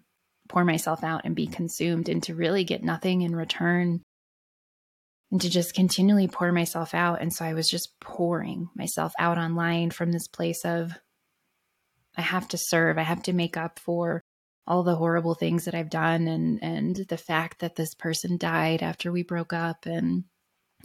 pour 0.49 0.65
myself 0.65 1.03
out 1.03 1.21
and 1.23 1.35
be 1.35 1.47
consumed 1.47 2.09
and 2.09 2.21
to 2.23 2.35
really 2.35 2.63
get 2.63 2.83
nothing 2.83 3.21
in 3.21 3.35
return 3.35 4.01
and 5.33 5.41
to 5.41 5.49
just 5.49 5.73
continually 5.73 6.27
pour 6.27 6.51
myself 6.51 6.93
out. 6.93 7.19
And 7.19 7.33
so 7.33 7.43
I 7.43 7.55
was 7.55 7.67
just 7.67 7.99
pouring 7.99 8.69
myself 8.75 9.13
out 9.17 9.39
online 9.39 9.89
from 9.89 10.11
this 10.11 10.27
place 10.27 10.63
of, 10.63 10.93
I 12.15 12.21
have 12.21 12.47
to 12.49 12.57
serve, 12.59 12.99
I 12.99 13.01
have 13.01 13.23
to 13.23 13.33
make 13.33 13.57
up 13.57 13.79
for 13.79 14.21
all 14.67 14.83
the 14.83 14.95
horrible 14.95 15.33
things 15.33 15.65
that 15.65 15.73
I've 15.73 15.89
done 15.89 16.27
and 16.27 16.63
and 16.63 16.95
the 16.95 17.17
fact 17.17 17.61
that 17.61 17.75
this 17.75 17.95
person 17.95 18.37
died 18.37 18.83
after 18.83 19.11
we 19.11 19.23
broke 19.23 19.53
up 19.53 19.87
and 19.87 20.25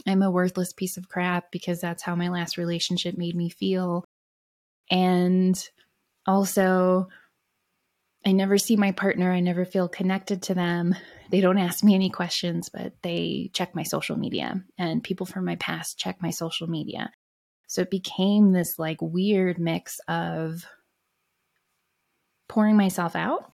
I'm 0.07 0.23
a 0.23 0.31
worthless 0.31 0.73
piece 0.73 0.97
of 0.97 1.07
crap 1.07 1.51
because 1.51 1.79
that's 1.79 2.01
how 2.01 2.15
my 2.15 2.29
last 2.29 2.57
relationship 2.57 3.19
made 3.19 3.35
me 3.35 3.51
feel. 3.51 4.03
And 4.89 5.55
also 6.25 7.09
I 8.25 8.31
never 8.33 8.57
see 8.57 8.75
my 8.75 8.91
partner, 8.91 9.31
I 9.31 9.39
never 9.39 9.65
feel 9.65 9.87
connected 9.87 10.43
to 10.43 10.53
them. 10.53 10.95
They 11.29 11.41
don't 11.41 11.57
ask 11.57 11.83
me 11.83 11.95
any 11.95 12.09
questions, 12.09 12.69
but 12.69 12.93
they 13.01 13.49
check 13.53 13.73
my 13.75 13.83
social 13.83 14.17
media 14.17 14.61
and 14.77 15.03
people 15.03 15.25
from 15.25 15.45
my 15.45 15.55
past 15.55 15.97
check 15.97 16.21
my 16.21 16.31
social 16.31 16.67
media. 16.67 17.11
So 17.67 17.81
it 17.81 17.91
became 17.91 18.51
this 18.51 18.77
like 18.77 18.97
weird 19.01 19.59
mix 19.59 19.99
of 20.07 20.65
pouring 22.47 22.75
myself 22.75 23.15
out 23.15 23.53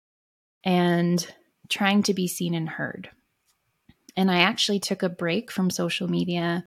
and 0.63 1.25
trying 1.69 2.03
to 2.03 2.13
be 2.13 2.27
seen 2.27 2.55
and 2.55 2.67
heard. 2.67 3.10
And 4.15 4.31
I 4.31 4.39
actually 4.39 4.79
took 4.79 5.03
a 5.03 5.10
break 5.10 5.51
from 5.51 5.69
social 5.69 6.07
media 6.07 6.65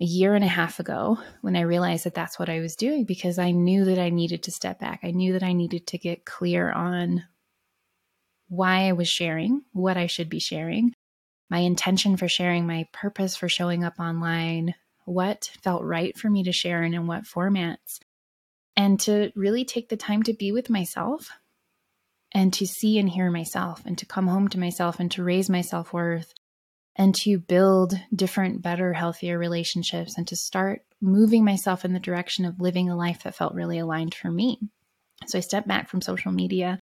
a 0.00 0.04
year 0.04 0.34
and 0.34 0.44
a 0.44 0.48
half 0.48 0.78
ago 0.78 1.18
when 1.40 1.56
I 1.56 1.62
realized 1.62 2.04
that 2.04 2.14
that's 2.14 2.38
what 2.38 2.50
I 2.50 2.60
was 2.60 2.76
doing 2.76 3.04
because 3.04 3.38
I 3.38 3.50
knew 3.50 3.86
that 3.86 3.98
I 3.98 4.10
needed 4.10 4.42
to 4.44 4.50
step 4.50 4.78
back. 4.78 5.00
I 5.02 5.10
knew 5.10 5.32
that 5.32 5.42
I 5.42 5.52
needed 5.54 5.86
to 5.88 5.98
get 5.98 6.26
clear 6.26 6.70
on 6.70 7.24
why 8.48 8.88
I 8.88 8.92
was 8.92 9.08
sharing, 9.08 9.62
what 9.72 9.96
I 9.96 10.06
should 10.06 10.28
be 10.28 10.38
sharing, 10.38 10.92
my 11.48 11.58
intention 11.58 12.16
for 12.16 12.28
sharing, 12.28 12.66
my 12.66 12.86
purpose 12.92 13.36
for 13.36 13.48
showing 13.48 13.84
up 13.84 13.98
online, 13.98 14.74
what 15.04 15.50
felt 15.62 15.82
right 15.82 16.16
for 16.16 16.28
me 16.28 16.42
to 16.44 16.52
share 16.52 16.82
and 16.82 16.94
in 16.94 17.06
what 17.06 17.24
formats, 17.24 17.98
and 18.76 19.00
to 19.00 19.32
really 19.34 19.64
take 19.64 19.88
the 19.88 19.96
time 19.96 20.22
to 20.24 20.34
be 20.34 20.52
with 20.52 20.68
myself 20.68 21.30
and 22.32 22.52
to 22.52 22.66
see 22.66 22.98
and 22.98 23.08
hear 23.08 23.30
myself 23.30 23.82
and 23.86 23.96
to 23.98 24.06
come 24.06 24.26
home 24.26 24.48
to 24.48 24.58
myself 24.58 25.00
and 25.00 25.10
to 25.12 25.24
raise 25.24 25.48
my 25.48 25.62
self 25.62 25.92
worth 25.92 26.34
and 26.96 27.14
to 27.14 27.38
build 27.38 27.94
different, 28.14 28.62
better, 28.62 28.92
healthier 28.92 29.38
relationships 29.38 30.16
and 30.16 30.26
to 30.28 30.36
start 30.36 30.82
moving 31.00 31.44
myself 31.44 31.84
in 31.84 31.92
the 31.92 32.00
direction 32.00 32.44
of 32.44 32.60
living 32.60 32.88
a 32.88 32.96
life 32.96 33.22
that 33.22 33.34
felt 33.34 33.54
really 33.54 33.78
aligned 33.78 34.14
for 34.14 34.30
me. 34.30 34.58
So 35.26 35.38
I 35.38 35.42
stepped 35.42 35.68
back 35.68 35.88
from 35.88 36.00
social 36.00 36.32
media 36.32 36.80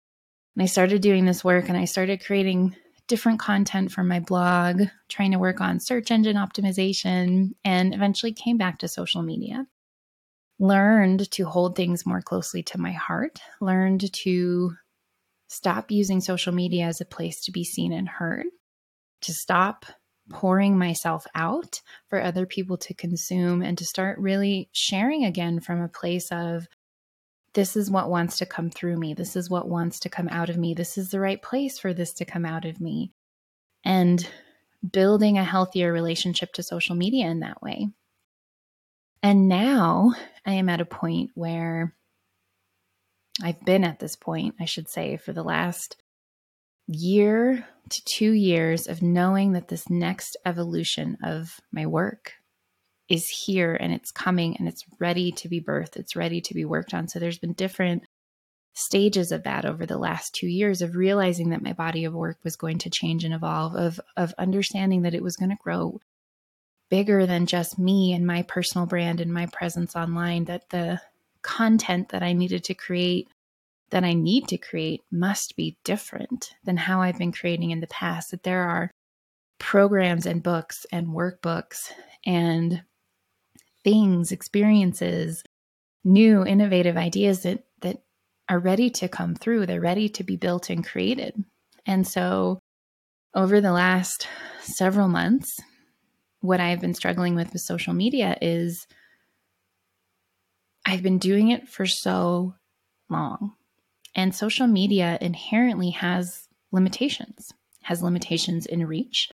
and 0.56 0.62
I 0.62 0.66
started 0.66 1.02
doing 1.02 1.26
this 1.26 1.44
work 1.44 1.68
and 1.68 1.76
I 1.76 1.84
started 1.84 2.24
creating 2.24 2.74
different 3.06 3.40
content 3.40 3.90
for 3.90 4.04
my 4.04 4.20
blog, 4.20 4.82
trying 5.08 5.32
to 5.32 5.38
work 5.38 5.60
on 5.60 5.80
search 5.80 6.10
engine 6.10 6.36
optimization, 6.36 7.52
and 7.64 7.94
eventually 7.94 8.32
came 8.32 8.58
back 8.58 8.78
to 8.78 8.88
social 8.88 9.22
media. 9.22 9.66
Learned 10.58 11.30
to 11.32 11.44
hold 11.44 11.74
things 11.74 12.04
more 12.04 12.20
closely 12.20 12.62
to 12.64 12.78
my 12.78 12.92
heart, 12.92 13.40
learned 13.60 14.12
to 14.12 14.72
stop 15.48 15.90
using 15.90 16.20
social 16.20 16.52
media 16.52 16.84
as 16.84 17.00
a 17.00 17.06
place 17.06 17.40
to 17.44 17.52
be 17.52 17.64
seen 17.64 17.92
and 17.92 18.08
heard, 18.08 18.46
to 19.22 19.32
stop 19.32 19.86
pouring 20.30 20.78
myself 20.78 21.26
out 21.34 21.80
for 22.08 22.22
other 22.22 22.44
people 22.44 22.76
to 22.76 22.94
consume, 22.94 23.62
and 23.62 23.78
to 23.78 23.84
start 23.84 24.18
really 24.18 24.68
sharing 24.72 25.24
again 25.24 25.60
from 25.60 25.80
a 25.80 25.88
place 25.88 26.30
of 26.30 26.66
this 27.54 27.76
is 27.76 27.90
what 27.90 28.10
wants 28.10 28.38
to 28.38 28.46
come 28.46 28.70
through 28.70 28.96
me. 28.98 29.14
This 29.14 29.34
is 29.34 29.48
what 29.48 29.68
wants 29.68 29.98
to 30.00 30.10
come 30.10 30.28
out 30.28 30.50
of 30.50 30.58
me. 30.58 30.74
This 30.74 30.98
is 30.98 31.10
the 31.10 31.18
right 31.20 31.40
place 31.40 31.78
for 31.78 31.94
this 31.94 32.12
to 32.14 32.24
come 32.24 32.44
out 32.44 32.64
of 32.64 32.80
me. 32.80 33.12
And 33.84 34.28
building 34.92 35.38
a 35.38 35.44
healthier 35.44 35.92
relationship 35.92 36.52
to 36.52 36.62
social 36.62 36.94
media 36.94 37.26
in 37.26 37.40
that 37.40 37.62
way. 37.62 37.88
And 39.22 39.48
now 39.48 40.12
I 40.46 40.52
am 40.52 40.68
at 40.68 40.80
a 40.80 40.84
point 40.84 41.30
where 41.34 41.94
I've 43.42 43.64
been 43.64 43.82
at 43.82 43.98
this 43.98 44.14
point, 44.14 44.56
I 44.60 44.66
should 44.66 44.88
say, 44.88 45.16
for 45.16 45.32
the 45.32 45.42
last 45.42 45.96
year 46.88 47.66
to 47.90 48.02
two 48.04 48.32
years 48.32 48.86
of 48.86 49.02
knowing 49.02 49.52
that 49.52 49.68
this 49.68 49.88
next 49.88 50.36
evolution 50.44 51.16
of 51.22 51.60
my 51.72 51.86
work 51.86 52.32
is 53.08 53.28
here 53.28 53.74
and 53.74 53.92
it's 53.92 54.10
coming 54.10 54.56
and 54.58 54.68
it's 54.68 54.84
ready 54.98 55.32
to 55.32 55.48
be 55.48 55.60
birthed, 55.60 55.96
it's 55.96 56.16
ready 56.16 56.40
to 56.40 56.54
be 56.54 56.64
worked 56.64 56.92
on. 56.92 57.08
So 57.08 57.18
there's 57.18 57.38
been 57.38 57.54
different 57.54 58.02
stages 58.74 59.32
of 59.32 59.44
that 59.44 59.64
over 59.64 59.86
the 59.86 59.98
last 59.98 60.34
two 60.34 60.46
years 60.46 60.82
of 60.82 60.94
realizing 60.94 61.50
that 61.50 61.62
my 61.62 61.72
body 61.72 62.04
of 62.04 62.14
work 62.14 62.38
was 62.44 62.56
going 62.56 62.78
to 62.78 62.90
change 62.90 63.24
and 63.24 63.34
evolve, 63.34 63.74
of 63.74 64.00
of 64.16 64.34
understanding 64.38 65.02
that 65.02 65.14
it 65.14 65.22
was 65.22 65.36
going 65.36 65.50
to 65.50 65.56
grow 65.62 66.00
bigger 66.90 67.26
than 67.26 67.46
just 67.46 67.78
me 67.78 68.12
and 68.12 68.26
my 68.26 68.42
personal 68.42 68.86
brand 68.86 69.20
and 69.20 69.32
my 69.32 69.46
presence 69.46 69.96
online, 69.96 70.44
that 70.44 70.70
the 70.70 71.00
content 71.42 72.10
that 72.10 72.22
I 72.22 72.32
needed 72.32 72.64
to 72.64 72.74
create, 72.74 73.28
that 73.90 74.04
I 74.04 74.12
need 74.12 74.48
to 74.48 74.58
create, 74.58 75.02
must 75.10 75.56
be 75.56 75.78
different 75.84 76.54
than 76.64 76.76
how 76.76 77.00
I've 77.00 77.18
been 77.18 77.32
creating 77.32 77.70
in 77.70 77.80
the 77.80 77.86
past. 77.86 78.30
That 78.30 78.42
there 78.42 78.62
are 78.62 78.90
programs 79.58 80.26
and 80.26 80.42
books 80.42 80.86
and 80.92 81.08
workbooks 81.08 81.76
and 82.24 82.82
things, 83.82 84.32
experiences, 84.32 85.42
new 86.04 86.44
innovative 86.44 86.96
ideas 86.96 87.42
that 87.42 87.64
that 87.80 88.02
are 88.48 88.58
ready 88.58 88.90
to 88.90 89.08
come 89.08 89.34
through. 89.34 89.66
They're 89.66 89.80
ready 89.80 90.08
to 90.10 90.24
be 90.24 90.36
built 90.36 90.70
and 90.70 90.86
created. 90.86 91.44
And 91.86 92.06
so 92.06 92.58
over 93.34 93.60
the 93.60 93.72
last 93.72 94.26
several 94.60 95.08
months, 95.08 95.58
what 96.40 96.60
I've 96.60 96.80
been 96.80 96.94
struggling 96.94 97.34
with 97.34 97.52
with 97.52 97.62
social 97.62 97.94
media 97.94 98.36
is 98.40 98.86
I've 100.84 101.02
been 101.02 101.18
doing 101.18 101.50
it 101.50 101.68
for 101.68 101.86
so 101.86 102.54
long. 103.10 103.54
And 104.14 104.34
social 104.34 104.66
media 104.66 105.18
inherently 105.20 105.90
has 105.90 106.48
limitations, 106.72 107.52
has 107.82 108.02
limitations 108.02 108.66
in 108.66 108.86
reach, 108.86 109.30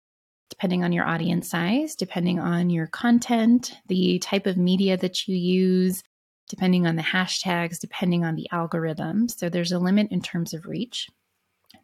depending 0.50 0.84
on 0.84 0.92
your 0.92 1.06
audience 1.06 1.50
size, 1.50 1.96
depending 1.96 2.40
on 2.40 2.70
your 2.70 2.88
content, 2.88 3.74
the 3.88 4.20
type 4.20 4.46
of 4.46 4.58
media 4.58 4.98
that 4.98 5.28
you 5.28 5.36
use, 5.36 6.04
depending 6.50 6.86
on 6.86 6.96
the 6.96 7.02
hashtags, 7.02 7.80
depending 7.80 8.24
on 8.24 8.36
the 8.36 8.48
algorithm. 8.52 9.28
So 9.30 9.50
there's 9.50 9.72
a 9.72 9.80
limit 9.80 10.08
in 10.12 10.22
terms 10.22 10.54
of 10.54 10.66
reach. 10.66 11.10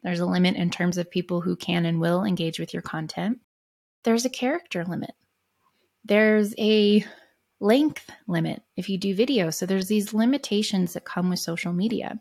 There's 0.02 0.20
a 0.20 0.26
limit 0.26 0.56
in 0.56 0.70
terms 0.70 0.98
of 0.98 1.10
people 1.10 1.40
who 1.40 1.56
can 1.56 1.84
and 1.84 2.00
will 2.00 2.24
engage 2.24 2.60
with 2.60 2.72
your 2.72 2.82
content. 2.82 3.40
There's 4.04 4.24
a 4.24 4.30
character 4.30 4.84
limit. 4.84 5.12
There's 6.04 6.54
a 6.58 7.04
length 7.60 8.08
limit 8.26 8.62
if 8.76 8.88
you 8.88 8.96
do 8.96 9.14
video. 9.14 9.50
So 9.50 9.66
there's 9.66 9.88
these 9.88 10.14
limitations 10.14 10.94
that 10.94 11.04
come 11.04 11.28
with 11.28 11.38
social 11.40 11.72
media. 11.72 12.18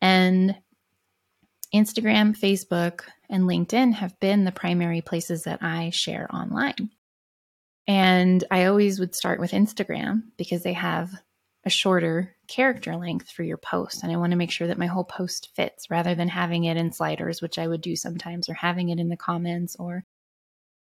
And 0.00 0.56
Instagram, 1.74 2.38
Facebook, 2.38 3.02
and 3.28 3.44
LinkedIn 3.44 3.94
have 3.94 4.18
been 4.20 4.44
the 4.44 4.52
primary 4.52 5.00
places 5.00 5.44
that 5.44 5.62
I 5.62 5.90
share 5.90 6.34
online. 6.34 6.90
And 7.86 8.44
I 8.50 8.66
always 8.66 9.00
would 9.00 9.14
start 9.14 9.40
with 9.40 9.52
Instagram 9.52 10.22
because 10.36 10.62
they 10.62 10.74
have 10.74 11.10
a 11.64 11.70
shorter 11.70 12.36
character 12.46 12.96
length 12.96 13.30
for 13.30 13.42
your 13.42 13.56
post. 13.56 14.02
And 14.02 14.12
I 14.12 14.16
want 14.16 14.30
to 14.30 14.36
make 14.36 14.50
sure 14.50 14.66
that 14.68 14.78
my 14.78 14.86
whole 14.86 15.04
post 15.04 15.50
fits 15.54 15.90
rather 15.90 16.14
than 16.14 16.28
having 16.28 16.64
it 16.64 16.76
in 16.76 16.92
sliders, 16.92 17.42
which 17.42 17.58
I 17.58 17.66
would 17.66 17.80
do 17.80 17.96
sometimes, 17.96 18.48
or 18.48 18.54
having 18.54 18.88
it 18.90 18.98
in 18.98 19.08
the 19.08 19.16
comments 19.16 19.76
or 19.78 20.04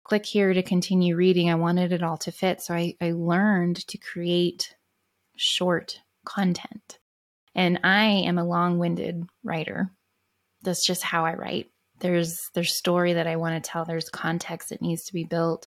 click 0.05 0.27
here 0.27 0.53
to 0.53 0.63
continue 0.63 1.15
reading. 1.17 1.51
I 1.51 1.55
wanted 1.55 1.93
it 1.93 2.03
all 2.03 2.17
to 2.19 2.33
fit. 2.33 2.61
So 2.61 2.75
I, 2.75 2.97
I 3.01 3.13
learned 3.13 3.87
to 3.89 3.99
create 3.99 4.75
short 5.37 6.01
content. 6.25 6.99
And 7.55 7.81
I 7.85 8.05
am 8.05 8.39
a 8.39 8.45
long-winded 8.45 9.25
writer. 9.45 9.91
That's 10.63 10.85
just 10.85 11.03
how 11.03 11.25
I 11.27 11.35
write. 11.35 11.71
There's 11.99 12.51
there's 12.55 12.75
story 12.75 13.13
that 13.13 13.27
I 13.27 13.37
want 13.37 13.63
to 13.63 13.71
tell. 13.71 13.85
There's 13.85 14.09
context 14.09 14.71
that 14.71 14.83
needs 14.83 15.05
to 15.05 15.13
be 15.13 15.25
built. 15.25 15.67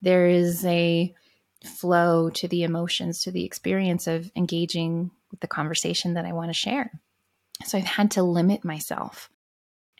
There 0.00 0.26
is 0.26 0.64
a 0.64 1.14
flow 1.64 2.30
to 2.30 2.48
the 2.48 2.64
emotions, 2.64 3.22
to 3.22 3.30
the 3.30 3.44
experience 3.44 4.06
of 4.06 4.30
engaging 4.34 5.10
with 5.30 5.40
the 5.40 5.46
conversation 5.46 6.14
that 6.14 6.24
I 6.24 6.32
want 6.32 6.48
to 6.48 6.54
share. 6.54 6.90
So 7.64 7.78
I've 7.78 7.84
had 7.84 8.10
to 8.12 8.22
limit 8.22 8.64
myself 8.64 9.30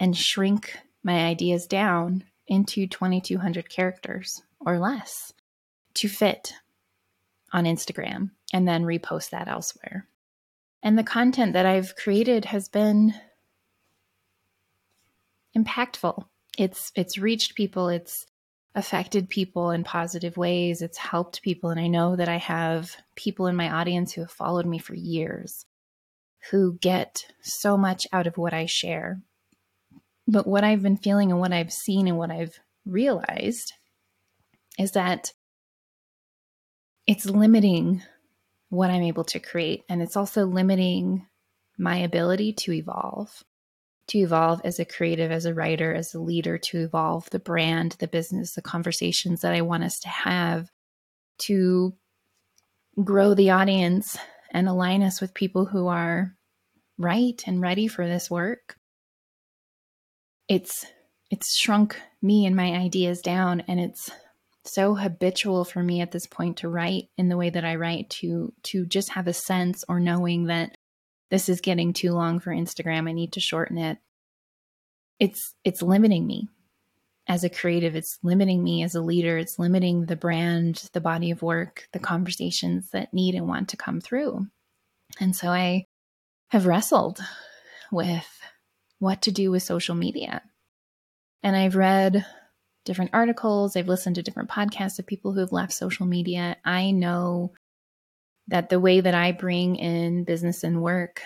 and 0.01 0.17
shrink 0.17 0.77
my 1.05 1.25
ideas 1.27 1.67
down 1.67 2.25
into 2.49 2.87
2200 2.87 3.69
characters 3.69 4.43
or 4.61 4.79
less 4.79 5.33
to 5.95 6.09
fit 6.09 6.55
on 7.53 7.65
Instagram 7.65 8.31
and 8.53 8.67
then 8.67 8.85
repost 8.85 9.31
that 9.31 9.49
elsewhere. 9.49 10.09
And 10.83 10.99
the 10.99 11.05
content 11.05 11.53
that 11.53 11.67
I've 11.67 11.95
created 11.97 12.47
has 12.47 12.69
been 12.69 13.15
impactful. 15.57 16.25
It's 16.59 16.93
it's 16.95 17.19
reached 17.19 17.55
people, 17.55 17.89
it's 17.89 18.27
affected 18.75 19.29
people 19.29 19.71
in 19.71 19.85
positive 19.85 20.37
ways, 20.37 20.83
it's 20.83 20.99
helped 20.99 21.43
people 21.43 21.71
and 21.71 21.79
I 21.79 21.87
know 21.89 22.17
that 22.17 22.29
I 22.29 22.39
have 22.39 22.97
people 23.17 23.47
in 23.47 23.57
my 23.57 23.71
audience 23.71 24.13
who 24.13 24.23
have 24.23 24.31
followed 24.31 24.67
me 24.67 24.79
for 24.79 24.95
years 24.95 25.67
who 26.51 26.77
get 26.81 27.27
so 27.41 27.77
much 27.77 28.07
out 28.13 28.27
of 28.27 28.37
what 28.37 28.53
I 28.53 28.67
share. 28.67 29.21
But 30.27 30.47
what 30.47 30.65
I've 30.65 30.83
been 30.83 30.97
feeling 30.97 31.31
and 31.31 31.41
what 31.41 31.53
I've 31.53 31.73
seen 31.73 32.09
and 32.09 32.19
what 32.19 32.31
I've 32.31 32.59
realized 32.85 33.73
is 34.79 34.93
that 34.93 35.33
it's 37.07 37.27
limiting 37.27 38.03
what 38.73 38.89
I'm 38.89 39.03
able 39.03 39.25
to 39.25 39.39
create. 39.39 39.85
And 39.91 40.01
it's 40.01 40.17
also 40.17 40.47
limiting 40.47 41.27
my 41.77 41.99
ability 41.99 42.55
to 42.55 42.73
evolve, 42.73 43.45
to 44.07 44.19
evolve 44.19 44.63
as 44.65 44.81
a 44.81 44.87
creative, 44.87 45.31
as 45.31 45.45
a 45.45 45.53
writer, 45.53 45.93
as 45.93 46.15
a 46.15 46.19
leader, 46.19 46.57
to 46.57 46.79
evolve 46.79 47.29
the 47.29 47.39
brand, 47.39 47.97
the 47.99 48.09
business, 48.09 48.55
the 48.55 48.63
conversations 48.63 49.43
that 49.43 49.53
I 49.53 49.61
want 49.61 49.85
us 49.85 50.01
to 50.01 50.09
have, 50.09 50.71
to 51.41 51.93
grow 53.05 53.35
the 53.35 53.51
audience 53.51 54.17
and 54.53 54.67
align 54.67 55.03
us 55.03 55.21
with 55.21 55.35
people 55.35 55.67
who 55.67 55.89
are 55.89 56.35
right 56.97 57.43
and 57.47 57.61
ready 57.61 57.89
for 57.89 58.09
this 58.09 58.31
work. 58.31 58.77
It's 60.49 60.87
it's 61.31 61.55
shrunk 61.59 62.01
me 62.23 62.47
and 62.47 62.57
my 62.57 62.73
ideas 62.73 63.21
down 63.21 63.65
and 63.69 63.79
it's 63.79 64.11
so 64.65 64.95
habitual 64.95 65.65
for 65.65 65.83
me 65.83 66.01
at 66.01 66.13
this 66.13 66.27
point 66.27 66.59
to 66.59 66.69
write 66.69 67.09
in 67.19 67.29
the 67.29 67.37
way 67.37 67.51
that 67.51 67.65
I 67.65 67.77
write 67.77 68.11
to 68.21 68.53
to 68.65 68.87
just 68.87 69.11
have 69.11 69.27
a 69.27 69.33
sense 69.33 69.85
or 69.89 69.99
knowing 70.01 70.45
that 70.45 70.77
this 71.31 71.49
is 71.49 71.61
getting 71.61 71.93
too 71.93 72.13
long 72.13 72.41
for 72.41 72.51
Instagram. 72.51 73.09
I 73.09 73.13
need 73.13 73.33
to 73.33 73.41
shorten 73.41 73.79
it. 73.79 73.99
It's 75.19 75.55
it's 75.65 75.83
limiting 75.83 76.27
me 76.27 76.49
as 77.27 77.45
a 77.45 77.51
creative. 77.51 77.97
It's 77.97 78.19
limiting 78.23 78.63
me 78.63 78.83
as 78.83 78.95
a 78.95 79.01
leader. 79.01 79.39
It's 79.39 79.59
limiting 79.59 80.07
the 80.07 80.17
brand, 80.17 80.89
the 80.93 81.01
body 81.01 81.31
of 81.31 81.43
work, 81.43 81.89
the 81.93 81.99
conversations 81.99 82.91
that 82.91 83.15
need 83.15 83.35
and 83.35 83.47
want 83.49 83.69
to 83.71 83.77
come 83.77 84.01
through. 84.01 84.47
And 85.21 85.35
so 85.35 85.49
I 85.49 85.87
have 86.49 86.67
wrestled 86.67 87.21
with 87.91 88.29
what 88.99 89.23
to 89.23 89.33
do 89.33 89.51
with 89.51 89.63
social 89.63 89.95
media. 89.95 90.43
And 91.43 91.57
I've 91.57 91.77
read 91.77 92.25
different 92.85 93.11
articles, 93.13 93.77
I've 93.77 93.89
listened 93.89 94.17
to 94.17 94.23
different 94.23 94.51
podcasts 94.51 94.99
of 94.99 95.07
people 95.07 95.33
who 95.33 95.41
have 95.41 95.53
left 95.53 95.73
social 95.73 96.07
media. 96.07 96.57
I 96.65 96.91
know 96.91 97.53
that 98.49 98.69
the 98.69 98.81
way 98.81 99.01
that 99.01 99.15
I 99.15 99.33
bring 99.33 99.77
in 99.77 100.25
business 100.25 100.65
and 100.65 100.83
work 100.83 101.23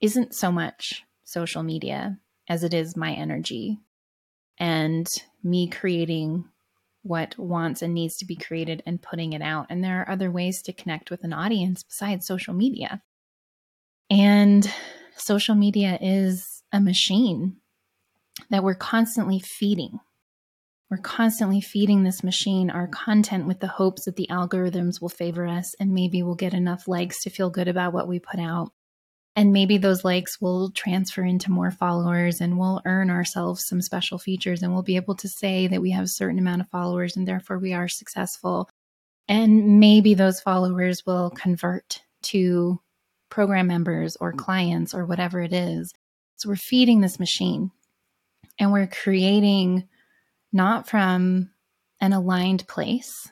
isn't 0.00 0.34
so 0.34 0.50
much 0.50 1.02
social 1.24 1.62
media 1.62 2.18
as 2.48 2.64
it 2.64 2.74
is 2.74 2.96
my 2.96 3.12
energy 3.12 3.78
and 4.58 5.06
me 5.42 5.68
creating 5.68 6.44
what 7.02 7.38
wants 7.38 7.82
and 7.82 7.94
needs 7.94 8.16
to 8.16 8.24
be 8.24 8.36
created 8.36 8.82
and 8.86 9.02
putting 9.02 9.32
it 9.34 9.42
out. 9.42 9.66
And 9.70 9.84
there 9.84 10.00
are 10.00 10.10
other 10.10 10.30
ways 10.30 10.62
to 10.62 10.72
connect 10.72 11.10
with 11.10 11.22
an 11.24 11.32
audience 11.32 11.82
besides 11.82 12.26
social 12.26 12.54
media. 12.54 13.02
And 14.10 14.70
social 15.16 15.54
media 15.54 15.98
is 16.00 16.62
a 16.72 16.80
machine 16.80 17.56
that 18.50 18.64
we're 18.64 18.74
constantly 18.74 19.38
feeding 19.38 20.00
we're 20.94 20.98
constantly 20.98 21.60
feeding 21.60 22.04
this 22.04 22.22
machine 22.22 22.70
our 22.70 22.86
content 22.86 23.48
with 23.48 23.58
the 23.58 23.66
hopes 23.66 24.04
that 24.04 24.14
the 24.14 24.28
algorithms 24.30 25.00
will 25.00 25.08
favor 25.08 25.44
us 25.44 25.74
and 25.80 25.92
maybe 25.92 26.22
we'll 26.22 26.36
get 26.36 26.54
enough 26.54 26.86
likes 26.86 27.24
to 27.24 27.30
feel 27.30 27.50
good 27.50 27.66
about 27.66 27.92
what 27.92 28.06
we 28.06 28.20
put 28.20 28.38
out. 28.38 28.70
And 29.34 29.52
maybe 29.52 29.76
those 29.76 30.04
likes 30.04 30.40
will 30.40 30.70
transfer 30.70 31.24
into 31.24 31.50
more 31.50 31.72
followers 31.72 32.40
and 32.40 32.60
we'll 32.60 32.80
earn 32.84 33.10
ourselves 33.10 33.66
some 33.66 33.82
special 33.82 34.20
features 34.20 34.62
and 34.62 34.72
we'll 34.72 34.84
be 34.84 34.94
able 34.94 35.16
to 35.16 35.26
say 35.26 35.66
that 35.66 35.82
we 35.82 35.90
have 35.90 36.04
a 36.04 36.08
certain 36.08 36.38
amount 36.38 36.60
of 36.60 36.70
followers 36.70 37.16
and 37.16 37.26
therefore 37.26 37.58
we 37.58 37.72
are 37.72 37.88
successful. 37.88 38.70
And 39.26 39.80
maybe 39.80 40.14
those 40.14 40.40
followers 40.40 41.04
will 41.04 41.30
convert 41.30 42.02
to 42.26 42.78
program 43.30 43.66
members 43.66 44.14
or 44.14 44.32
clients 44.32 44.94
or 44.94 45.06
whatever 45.06 45.40
it 45.40 45.52
is. 45.52 45.92
So 46.36 46.50
we're 46.50 46.54
feeding 46.54 47.00
this 47.00 47.18
machine 47.18 47.72
and 48.60 48.70
we're 48.70 48.86
creating 48.86 49.88
not 50.54 50.88
from 50.88 51.50
an 52.00 52.12
aligned 52.12 52.66
place 52.68 53.28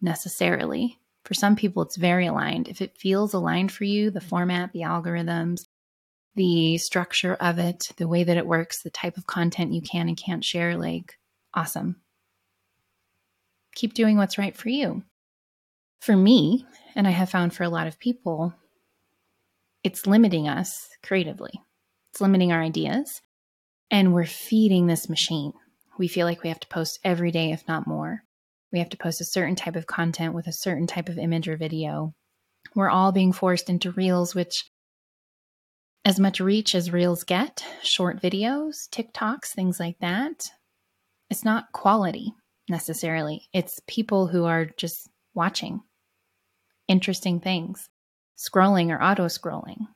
necessarily. 0.00 0.98
For 1.24 1.32
some 1.32 1.56
people, 1.56 1.82
it's 1.82 1.96
very 1.96 2.26
aligned. 2.26 2.68
If 2.68 2.82
it 2.82 2.98
feels 2.98 3.32
aligned 3.32 3.72
for 3.72 3.84
you, 3.84 4.10
the 4.10 4.20
format, 4.20 4.72
the 4.72 4.82
algorithms, 4.82 5.62
the 6.34 6.76
structure 6.76 7.34
of 7.34 7.58
it, 7.58 7.88
the 7.96 8.06
way 8.06 8.22
that 8.22 8.36
it 8.36 8.46
works, 8.46 8.82
the 8.82 8.90
type 8.90 9.16
of 9.16 9.26
content 9.26 9.72
you 9.72 9.80
can 9.80 10.06
and 10.06 10.16
can't 10.16 10.44
share, 10.44 10.76
like, 10.76 11.14
awesome. 11.54 11.96
Keep 13.74 13.94
doing 13.94 14.18
what's 14.18 14.38
right 14.38 14.54
for 14.54 14.68
you. 14.68 15.02
For 16.00 16.14
me, 16.14 16.66
and 16.94 17.08
I 17.08 17.10
have 17.10 17.30
found 17.30 17.54
for 17.54 17.64
a 17.64 17.70
lot 17.70 17.86
of 17.86 17.98
people, 17.98 18.54
it's 19.82 20.06
limiting 20.06 20.46
us 20.46 20.90
creatively. 21.02 21.58
It's 22.12 22.20
limiting 22.20 22.52
our 22.52 22.62
ideas. 22.62 23.22
And 23.90 24.12
we're 24.12 24.26
feeding 24.26 24.86
this 24.86 25.08
machine 25.08 25.54
we 25.98 26.08
feel 26.08 26.26
like 26.26 26.42
we 26.42 26.48
have 26.48 26.60
to 26.60 26.68
post 26.68 26.98
every 27.04 27.30
day, 27.30 27.52
if 27.52 27.66
not 27.66 27.86
more. 27.86 28.22
We 28.72 28.78
have 28.78 28.90
to 28.90 28.96
post 28.96 29.20
a 29.20 29.24
certain 29.24 29.56
type 29.56 29.76
of 29.76 29.86
content 29.86 30.34
with 30.34 30.46
a 30.46 30.52
certain 30.52 30.86
type 30.86 31.08
of 31.08 31.18
image 31.18 31.48
or 31.48 31.56
video. 31.56 32.12
We're 32.74 32.90
all 32.90 33.12
being 33.12 33.32
forced 33.32 33.70
into 33.70 33.92
reels, 33.92 34.34
which, 34.34 34.64
as 36.04 36.20
much 36.20 36.40
reach 36.40 36.74
as 36.74 36.92
reels 36.92 37.24
get, 37.24 37.64
short 37.82 38.20
videos, 38.20 38.88
TikToks, 38.90 39.54
things 39.54 39.80
like 39.80 39.98
that, 40.00 40.50
it's 41.30 41.44
not 41.44 41.72
quality 41.72 42.32
necessarily. 42.68 43.48
It's 43.52 43.80
people 43.86 44.26
who 44.26 44.44
are 44.44 44.66
just 44.76 45.08
watching 45.34 45.80
interesting 46.88 47.40
things, 47.40 47.88
scrolling 48.38 48.90
or 48.90 49.02
auto 49.02 49.26
scrolling. 49.26 49.86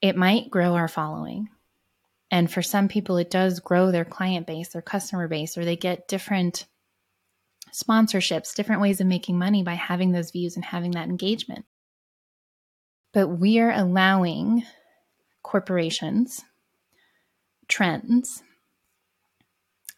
It 0.00 0.16
might 0.16 0.50
grow 0.50 0.74
our 0.74 0.88
following, 0.88 1.48
and 2.30 2.50
for 2.50 2.62
some 2.62 2.88
people, 2.88 3.16
it 3.16 3.30
does 3.30 3.58
grow 3.58 3.90
their 3.90 4.04
client 4.04 4.46
base, 4.46 4.68
their 4.68 4.82
customer 4.82 5.26
base, 5.26 5.58
or 5.58 5.64
they 5.64 5.76
get 5.76 6.06
different 6.06 6.66
sponsorships, 7.72 8.54
different 8.54 8.80
ways 8.80 9.00
of 9.00 9.06
making 9.06 9.38
money 9.38 9.62
by 9.62 9.74
having 9.74 10.12
those 10.12 10.30
views 10.30 10.54
and 10.54 10.64
having 10.64 10.92
that 10.92 11.08
engagement. 11.08 11.64
But 13.12 13.28
we 13.28 13.58
are 13.58 13.72
allowing 13.72 14.64
corporations, 15.42 16.42
trends, 17.66 18.42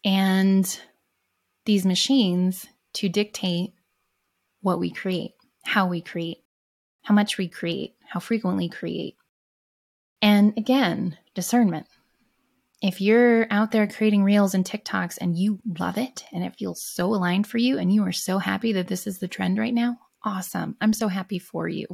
and 0.05 0.81
these 1.67 1.85
machines 1.85 2.67
to 2.95 3.09
dictate 3.09 3.75
what 4.61 4.79
we 4.79 4.91
create, 4.91 5.33
how 5.65 5.87
we 5.87 6.01
create, 6.01 6.39
how 7.03 7.15
much 7.15 7.37
we 7.37 7.49
create, 7.49 7.95
how 8.09 8.21
frequently 8.21 8.69
create. 8.71 9.17
And 10.23 10.57
again, 10.57 11.19
discernment 11.35 11.87
if 12.83 13.01
you're 13.01 13.47
out 13.49 13.71
there 13.71 13.87
creating 13.87 14.25
reels 14.25 14.55
and 14.55 14.65
TikToks 14.65 15.17
and 15.21 15.39
you 15.39 15.61
love 15.79 15.97
it 15.97 16.25
and 16.33 16.43
it 16.43 16.57
feels 16.57 16.83
so 16.83 17.07
aligned 17.07 17.47
for 17.47 17.59
you 17.59 17.79
and 17.79 17.95
you 17.95 18.05
are 18.05 18.13
so 18.13 18.39
happy 18.39 18.73
that 18.73 18.89
this 18.89 19.07
is 19.07 19.21
the 19.21 19.29
trend 19.29 19.57
right 19.57 19.73
now, 19.73 19.99
awesome. 20.25 20.77
I'm 20.81 20.93
so 20.93 21.07
happy 21.07 21.39
for 21.39 21.69
you. 21.69 21.87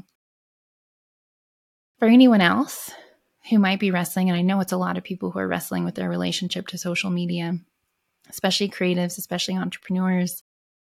For 1.98 2.08
anyone 2.08 2.40
else 2.40 2.90
who 3.50 3.58
might 3.58 3.80
be 3.80 3.90
wrestling, 3.90 4.30
and 4.30 4.38
I 4.38 4.42
know 4.42 4.60
it's 4.60 4.72
a 4.72 4.78
lot 4.78 4.96
of 4.96 5.04
people 5.04 5.30
who 5.30 5.38
are 5.38 5.48
wrestling 5.48 5.84
with 5.84 5.94
their 5.94 6.08
relationship 6.08 6.66
to 6.68 6.78
social 6.78 7.10
media, 7.10 7.58
especially 8.30 8.70
creatives, 8.70 9.18
especially 9.18 9.56
entrepreneurs, 9.56 10.42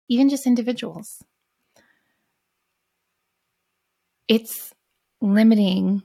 even 0.09 0.31
just 0.31 0.47
individuals. 0.47 1.23
It's 4.29 4.73
limiting 5.21 6.03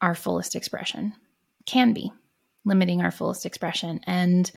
our 0.00 0.16
fullest 0.16 0.56
expression, 0.56 1.14
can 1.66 1.92
be 1.92 2.10
limiting 2.64 3.02
our 3.02 3.10
fullest 3.10 3.46
expression. 3.46 4.00
And 4.06 4.50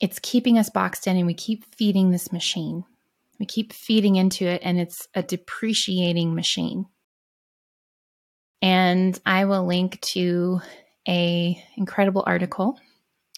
it's 0.00 0.18
keeping 0.18 0.58
us 0.58 0.70
boxed 0.70 1.06
in, 1.06 1.16
and 1.16 1.26
we 1.26 1.34
keep 1.34 1.64
feeding 1.76 2.10
this 2.10 2.32
machine. 2.32 2.84
We 3.38 3.46
keep 3.46 3.72
feeding 3.72 4.16
into 4.16 4.46
it, 4.46 4.62
and 4.64 4.78
it's 4.78 5.08
a 5.14 5.22
depreciating 5.22 6.34
machine. 6.34 6.86
And 8.60 9.18
I 9.26 9.44
will 9.44 9.66
link 9.66 10.00
to 10.12 10.60
a 11.06 11.62
incredible 11.76 12.24
article 12.26 12.78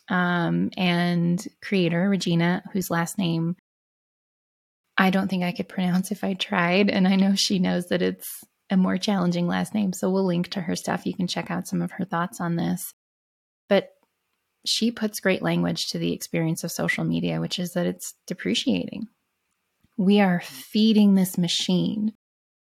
um, 0.08 0.70
and 0.76 1.44
creator 1.62 2.08
Regina, 2.08 2.62
whose 2.72 2.90
last 2.90 3.18
name 3.18 3.56
I 4.98 5.10
don't 5.10 5.28
think 5.28 5.44
I 5.44 5.52
could 5.52 5.68
pronounce 5.68 6.10
if 6.10 6.24
I 6.24 6.34
tried. 6.34 6.90
And 6.90 7.06
I 7.06 7.16
know 7.16 7.34
she 7.34 7.58
knows 7.58 7.88
that 7.88 8.02
it's 8.02 8.44
a 8.70 8.76
more 8.76 8.96
challenging 8.96 9.46
last 9.46 9.74
name. 9.74 9.92
So 9.92 10.10
we'll 10.10 10.26
link 10.26 10.48
to 10.50 10.60
her 10.60 10.74
stuff. 10.74 11.06
You 11.06 11.14
can 11.14 11.26
check 11.26 11.50
out 11.50 11.68
some 11.68 11.82
of 11.82 11.92
her 11.92 12.04
thoughts 12.04 12.40
on 12.40 12.56
this. 12.56 12.90
But 13.68 13.90
she 14.64 14.90
puts 14.90 15.20
great 15.20 15.42
language 15.42 15.88
to 15.88 15.98
the 15.98 16.12
experience 16.12 16.64
of 16.64 16.72
social 16.72 17.04
media, 17.04 17.40
which 17.40 17.58
is 17.58 17.72
that 17.72 17.86
it's 17.86 18.14
depreciating. 18.26 19.08
We 19.96 20.20
are 20.20 20.40
feeding 20.40 21.14
this 21.14 21.38
machine 21.38 22.12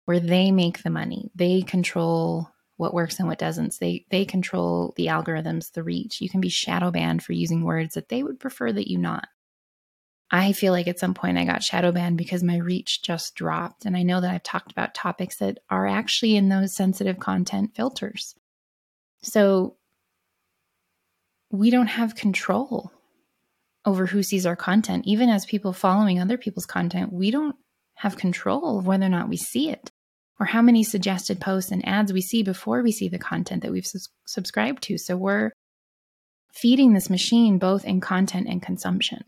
where 0.05 0.21
they 0.21 0.51
make 0.51 0.83
the 0.83 0.91
money. 0.91 1.31
They 1.35 1.63
control 1.63 2.51
what 2.77 2.95
works 2.95 3.19
and 3.19 3.27
what 3.27 3.39
doesn't. 3.39 3.75
They 3.81 4.05
they 4.11 4.25
control 4.25 4.93
the 4.97 5.07
algorithms, 5.07 5.73
the 5.73 5.83
reach. 5.83 6.21
You 6.21 6.29
can 6.29 6.41
be 6.41 6.49
shadow 6.49 6.91
banned 6.91 7.23
for 7.23 7.33
using 7.33 7.65
words 7.65 7.95
that 7.95 8.09
they 8.09 8.23
would 8.23 8.39
prefer 8.39 8.73
that 8.73 8.91
you 8.91 8.99
not. 8.99 9.29
I 10.31 10.53
feel 10.53 10.73
like 10.73 10.89
at 10.89 10.99
some 10.99 11.15
point 11.15 11.39
I 11.39 11.45
got 11.45 11.63
shadow 11.63 11.93
banned 11.93 12.19
because 12.19 12.43
my 12.43 12.57
reach 12.57 13.03
just 13.03 13.35
dropped. 13.35 13.85
And 13.85 13.97
I 13.97 14.03
know 14.03 14.21
that 14.21 14.31
I've 14.31 14.43
talked 14.43 14.73
about 14.73 14.95
topics 14.95 15.37
that 15.37 15.59
are 15.71 15.87
actually 15.87 16.37
in 16.37 16.49
those 16.49 16.75
sensitive 16.75 17.19
content 17.21 17.75
filters. 17.75 18.35
So 19.23 19.77
we 21.51 21.71
don't 21.71 21.87
have 21.87 22.15
control 22.15 22.93
over 23.85 24.07
who 24.07 24.23
sees 24.23 24.47
our 24.47 24.57
content. 24.57 25.07
Even 25.07 25.29
as 25.29 25.47
people 25.47 25.73
following 25.73 26.21
other 26.21 26.37
people's 26.37 26.67
content, 26.67 27.13
we 27.13 27.31
don't 27.31 27.57
have 27.95 28.17
control 28.17 28.79
of 28.79 28.87
whether 28.87 29.07
or 29.07 29.11
not 29.11 29.29
we 29.29 29.37
see 29.37 29.71
it 29.71 29.91
or 30.39 30.47
how 30.47 30.61
many 30.61 30.83
suggested 30.83 31.41
posts 31.41 31.71
and 31.71 31.87
ads 31.89 32.13
we 32.13 32.21
see 32.21 32.43
before 32.43 32.83
we 32.83 32.93
see 32.93 33.09
the 33.09 33.19
content 33.19 33.63
that 33.63 33.73
we've 33.73 33.87
subscribed 34.27 34.83
to. 34.83 34.99
So 34.99 35.17
we're 35.17 35.53
feeding 36.53 36.93
this 36.93 37.09
machine 37.09 37.59
both 37.59 37.85
in 37.85 38.01
content 38.01 38.49
and 38.49 38.63
consumption. 38.63 39.23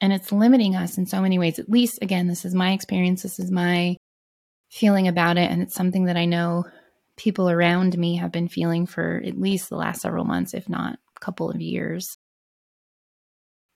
And 0.00 0.12
it's 0.12 0.32
limiting 0.32 0.76
us 0.76 0.98
in 0.98 1.06
so 1.06 1.22
many 1.22 1.38
ways. 1.38 1.58
At 1.58 1.70
least, 1.70 2.00
again, 2.02 2.26
this 2.26 2.44
is 2.44 2.54
my 2.54 2.72
experience. 2.72 3.22
This 3.22 3.38
is 3.38 3.50
my 3.50 3.96
feeling 4.70 5.08
about 5.08 5.38
it. 5.38 5.50
And 5.50 5.62
it's 5.62 5.74
something 5.74 6.06
that 6.06 6.16
I 6.16 6.26
know 6.26 6.64
people 7.16 7.48
around 7.48 7.96
me 7.96 8.16
have 8.16 8.32
been 8.32 8.48
feeling 8.48 8.86
for 8.86 9.22
at 9.24 9.38
least 9.38 9.68
the 9.68 9.76
last 9.76 10.00
several 10.00 10.24
months, 10.24 10.54
if 10.54 10.68
not 10.68 10.98
a 11.16 11.20
couple 11.20 11.50
of 11.50 11.60
years. 11.60 12.16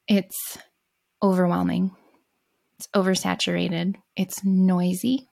It's 0.08 0.58
overwhelming. 1.22 1.94
It's 2.78 2.88
oversaturated. 2.88 3.96
It's 4.16 4.44
noisy. 4.44 5.28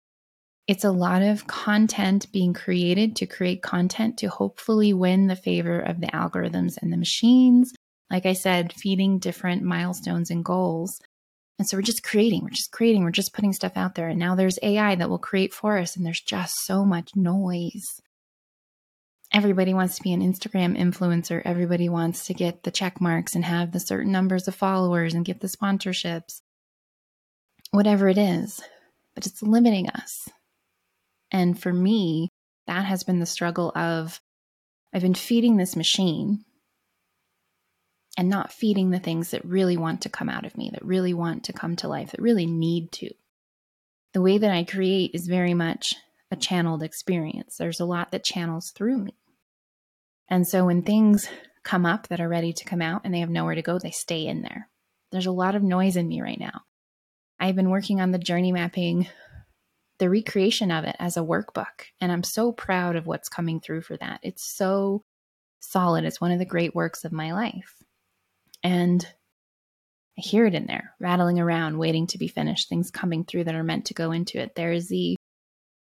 It's 0.67 0.83
a 0.83 0.91
lot 0.91 1.21
of 1.21 1.47
content 1.47 2.31
being 2.31 2.53
created 2.53 3.15
to 3.17 3.27
create 3.27 3.61
content 3.61 4.17
to 4.19 4.27
hopefully 4.27 4.93
win 4.93 5.27
the 5.27 5.35
favor 5.35 5.79
of 5.79 6.01
the 6.01 6.07
algorithms 6.07 6.77
and 6.81 6.91
the 6.91 6.97
machines 6.97 7.71
like 8.09 8.25
I 8.25 8.33
said, 8.33 8.73
feeding 8.73 9.19
different 9.19 9.63
milestones 9.63 10.29
and 10.29 10.43
goals. 10.43 10.99
And 11.57 11.67
so 11.67 11.77
we're 11.77 11.83
just 11.83 12.03
creating, 12.03 12.43
we're 12.43 12.49
just 12.49 12.71
creating, 12.71 13.03
we're 13.03 13.11
just 13.11 13.33
putting 13.33 13.53
stuff 13.53 13.73
out 13.75 13.95
there. 13.95 14.09
And 14.09 14.19
now 14.19 14.35
there's 14.35 14.59
AI 14.61 14.95
that 14.95 15.09
will 15.09 15.19
create 15.19 15.53
for 15.53 15.77
us, 15.77 15.95
and 15.95 16.05
there's 16.05 16.21
just 16.21 16.53
so 16.65 16.83
much 16.83 17.11
noise. 17.15 18.01
Everybody 19.33 19.73
wants 19.73 19.95
to 19.95 20.03
be 20.03 20.13
an 20.13 20.21
Instagram 20.21 20.77
influencer. 20.77 21.41
Everybody 21.45 21.89
wants 21.89 22.25
to 22.27 22.33
get 22.33 22.63
the 22.63 22.71
check 22.71 22.99
marks 22.99 23.35
and 23.35 23.45
have 23.45 23.71
the 23.71 23.79
certain 23.79 24.11
numbers 24.11 24.47
of 24.47 24.55
followers 24.55 25.13
and 25.13 25.25
get 25.25 25.39
the 25.39 25.47
sponsorships. 25.47 26.41
Whatever 27.71 28.07
it 28.07 28.17
is, 28.17 28.61
but 29.13 29.25
it's 29.25 29.41
limiting 29.41 29.89
us. 29.89 30.29
And 31.31 31.59
for 31.59 31.73
me, 31.73 32.29
that 32.67 32.85
has 32.85 33.03
been 33.03 33.19
the 33.19 33.25
struggle 33.25 33.71
of 33.75 34.21
I've 34.93 35.01
been 35.01 35.15
feeding 35.15 35.57
this 35.57 35.75
machine 35.75 36.45
and 38.17 38.30
not 38.30 38.51
feeding 38.51 38.91
the 38.91 38.99
things 38.99 39.32
that 39.32 39.45
really 39.45 39.78
want 39.78 40.01
to 40.01 40.10
come 40.10 40.30
out 40.30 40.45
of 40.45 40.58
me, 40.58 40.69
that 40.71 40.86
really 40.86 41.13
want 41.13 41.43
to 41.45 41.54
come 41.54 41.75
to 41.78 41.88
life, 41.88 42.12
that 42.12 42.21
really 42.21 42.45
need 42.45 42.91
to. 42.93 43.10
The 44.13 44.21
way 44.21 44.38
that 44.38 44.51
I 44.51 44.63
create 44.63 45.12
is 45.13 45.28
very 45.28 45.54
much 45.54 45.95
a 46.32 46.36
channeled 46.36 46.82
experience. 46.82 47.58
There's 47.58 47.80
a 47.80 47.86
lot 47.86 48.12
that 48.12 48.23
channels 48.23 48.71
through 48.71 48.99
me. 48.99 49.15
And 50.30 50.47
so 50.47 50.65
when 50.65 50.82
things 50.82 51.28
come 51.63 51.86
up 51.86 52.08
that 52.08 52.21
are 52.21 52.30
ready 52.30 52.54
to 52.54 52.65
come 52.65 52.82
out 52.82 53.01
and 53.04 53.13
they 53.13 53.19
have 53.19 53.30
nowhere 53.30 53.56
to 53.56 53.62
go, 53.62 53.78
they 53.78 53.91
stay 53.91 54.25
in 54.25 54.41
there. 54.41 54.69
There's 55.12 55.25
a 55.25 55.32
lot 55.32 55.56
of 55.56 55.63
noise 55.63 55.97
in 55.97 56.08
me 56.08 56.21
right 56.21 56.39
now. 56.39 56.62
I've 57.39 57.56
been 57.56 57.69
working 57.69 57.99
on 57.99 58.12
the 58.12 58.17
journey 58.17 58.51
mapping, 58.51 59.08
the 59.99 60.10
recreation 60.10 60.71
of 60.71 60.86
it 60.86 60.95
as 60.99 61.17
a 61.17 61.21
workbook. 61.21 61.88
And 61.99 62.12
I'm 62.12 62.23
so 62.23 62.51
proud 62.51 62.95
of 62.95 63.06
what's 63.08 63.30
coming 63.30 63.60
through 63.60 63.82
for 63.82 63.97
that. 63.97 64.19
It's 64.23 64.56
so 64.56 65.04
solid. 65.60 66.06
It's 66.06 66.21
one 66.21 66.32
of 66.32 66.39
the 66.39 66.45
great 66.45 66.73
works 66.73 67.04
of 67.04 67.12
my 67.12 67.34
life. 67.34 67.75
And 68.65 69.06
I 70.17 70.21
hear 70.21 70.47
it 70.47 70.56
in 70.56 70.65
there, 70.65 70.95
rattling 70.99 71.39
around, 71.39 71.78
waiting 71.78 72.08
to 72.08 72.17
be 72.17 72.28
finished, 72.28 72.67
things 72.67 72.89
coming 72.89 73.23
through 73.23 73.43
that 73.43 73.54
are 73.54 73.63
meant 73.63 73.86
to 73.86 73.93
go 73.93 74.12
into 74.12 74.39
it. 74.39 74.56
There 74.56 74.71
is 74.71 74.88
the 74.89 75.15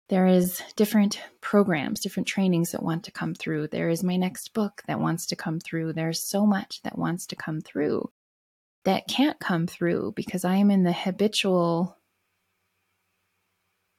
there 0.08 0.26
is 0.26 0.62
different 0.76 1.20
programs, 1.42 2.00
different 2.00 2.26
trainings 2.26 2.72
that 2.72 2.82
want 2.82 3.04
to 3.04 3.12
come 3.12 3.34
through. 3.34 3.68
There 3.68 3.90
is 3.90 4.02
my 4.02 4.16
next 4.16 4.54
book 4.54 4.82
that 4.88 4.98
wants 4.98 5.26
to 5.26 5.36
come 5.36 5.60
through. 5.60 5.92
There's 5.92 6.20
so 6.20 6.46
much 6.46 6.80
that 6.82 6.98
wants 6.98 7.26
to 7.26 7.36
come 7.36 7.60
through 7.60 8.10
that 8.84 9.06
can't 9.06 9.38
come 9.38 9.66
through 9.66 10.14
because 10.16 10.46
I 10.46 10.56
am 10.56 10.70
in 10.70 10.82
the 10.82 10.92
habitual 10.92 11.98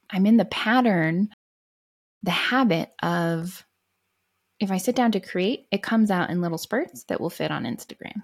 I'm 0.10 0.26
in 0.26 0.38
the 0.38 0.46
pattern, 0.46 1.30
the 2.24 2.32
habit 2.32 2.89
of 3.04 3.63
if 4.60 4.72
I 4.72 4.78
sit 4.78 4.96
down 4.96 5.12
to 5.12 5.20
create, 5.20 5.67
it 5.72 5.84
comes 5.84 6.10
out 6.10 6.32
in 6.32 6.41
little 6.41 6.58
spurts 6.58 7.04
that 7.06 7.22
will 7.22 7.30
fit 7.30 7.52
on 7.52 7.65
Instagram. 7.65 8.24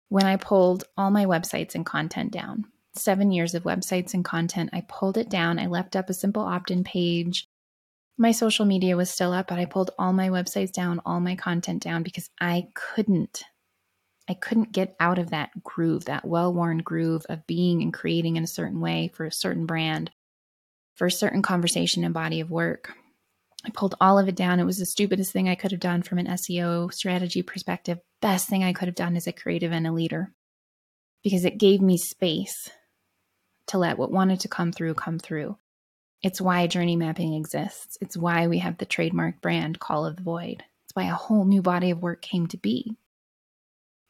when 0.09 0.25
I 0.25 0.37
pulled 0.37 0.85
all 0.97 1.11
my 1.11 1.27
websites 1.27 1.75
and 1.75 1.85
content 1.85 2.33
down. 2.33 2.65
Seven 2.95 3.31
years 3.31 3.55
of 3.55 3.65
websites 3.65 4.15
and 4.15 4.25
content. 4.25 4.71
I 4.73 4.85
pulled 4.89 5.19
it 5.19 5.29
down. 5.29 5.59
I 5.59 5.67
left 5.67 5.95
up 5.95 6.09
a 6.09 6.15
simple 6.15 6.43
opt 6.43 6.71
in 6.71 6.83
page. 6.83 7.47
My 8.17 8.33
social 8.33 8.65
media 8.65 8.97
was 8.97 9.11
still 9.11 9.33
up, 9.33 9.49
but 9.49 9.59
I 9.59 9.67
pulled 9.67 9.91
all 9.99 10.13
my 10.13 10.31
websites 10.31 10.73
down, 10.73 11.01
all 11.07 11.21
my 11.21 11.37
content 11.37 11.83
down 11.83 12.03
because 12.03 12.29
I 12.41 12.69
couldn't. 12.75 13.45
I 14.29 14.35
couldn't 14.35 14.73
get 14.73 14.97
out 14.99 15.19
of 15.19 15.31
that 15.31 15.63
groove, 15.63 16.07
that 16.07 16.27
well 16.27 16.53
worn 16.53 16.79
groove 16.79 17.25
of 17.29 17.47
being 17.47 17.83
and 17.83 17.95
creating 17.95 18.37
in 18.37 18.45
a 18.45 18.49
certain 18.49 18.81
way 18.81 19.11
for 19.15 19.25
a 19.25 19.33
certain 19.33 19.67
brand 19.67 20.11
for 20.99 21.07
a 21.07 21.13
certain 21.13 21.43
conversation 21.43 22.05
and 22.05 22.13
body 22.13 22.41
of 22.41 22.51
work. 22.51 22.93
I 23.65 23.71
pulled 23.71 23.95
all 24.01 24.19
of 24.19 24.29
it 24.29 24.35
down. 24.35 24.61
It 24.61 24.65
was 24.65 24.79
the 24.79 24.87
stupidest 24.87 25.33
thing 25.33 25.49
I 25.49 25.55
could 25.55 25.71
have 25.71 25.81
done 25.81 26.03
from 26.03 26.19
an 26.19 26.27
SEO 26.27 26.93
strategy 26.93 27.43
perspective. 27.43 27.99
Best 28.21 28.49
thing 28.49 28.65
I 28.65 28.73
could 28.73 28.89
have 28.89 28.95
done 28.95 29.17
as 29.17 29.27
a 29.27 29.33
creative 29.33 29.73
and 29.73 29.87
a 29.87 29.93
leader 29.93 30.33
because 31.23 31.45
it 31.45 31.59
gave 31.59 31.81
me 31.81 31.97
space 31.97 32.71
to 33.69 33.79
let 33.79 33.97
what 33.97 34.11
wanted 34.11 34.41
to 34.41 34.49
come 34.49 34.73
through 34.73 34.95
come 34.95 35.19
through. 35.19 35.57
It's 36.23 36.41
why 36.41 36.67
journey 36.67 36.97
mapping 36.97 37.35
exists. 37.35 37.97
It's 38.01 38.17
why 38.17 38.49
we 38.49 38.59
have 38.59 38.79
the 38.79 38.87
trademark 38.87 39.41
brand 39.41 39.79
Call 39.79 40.05
of 40.05 40.17
the 40.17 40.23
Void. 40.23 40.65
It's 40.85 40.95
why 40.95 41.05
a 41.05 41.15
whole 41.15 41.45
new 41.45 41.63
body 41.63 41.91
of 41.91 42.03
work 42.03 42.23
came 42.23 42.49
to 42.49 42.57
be. 42.57 42.97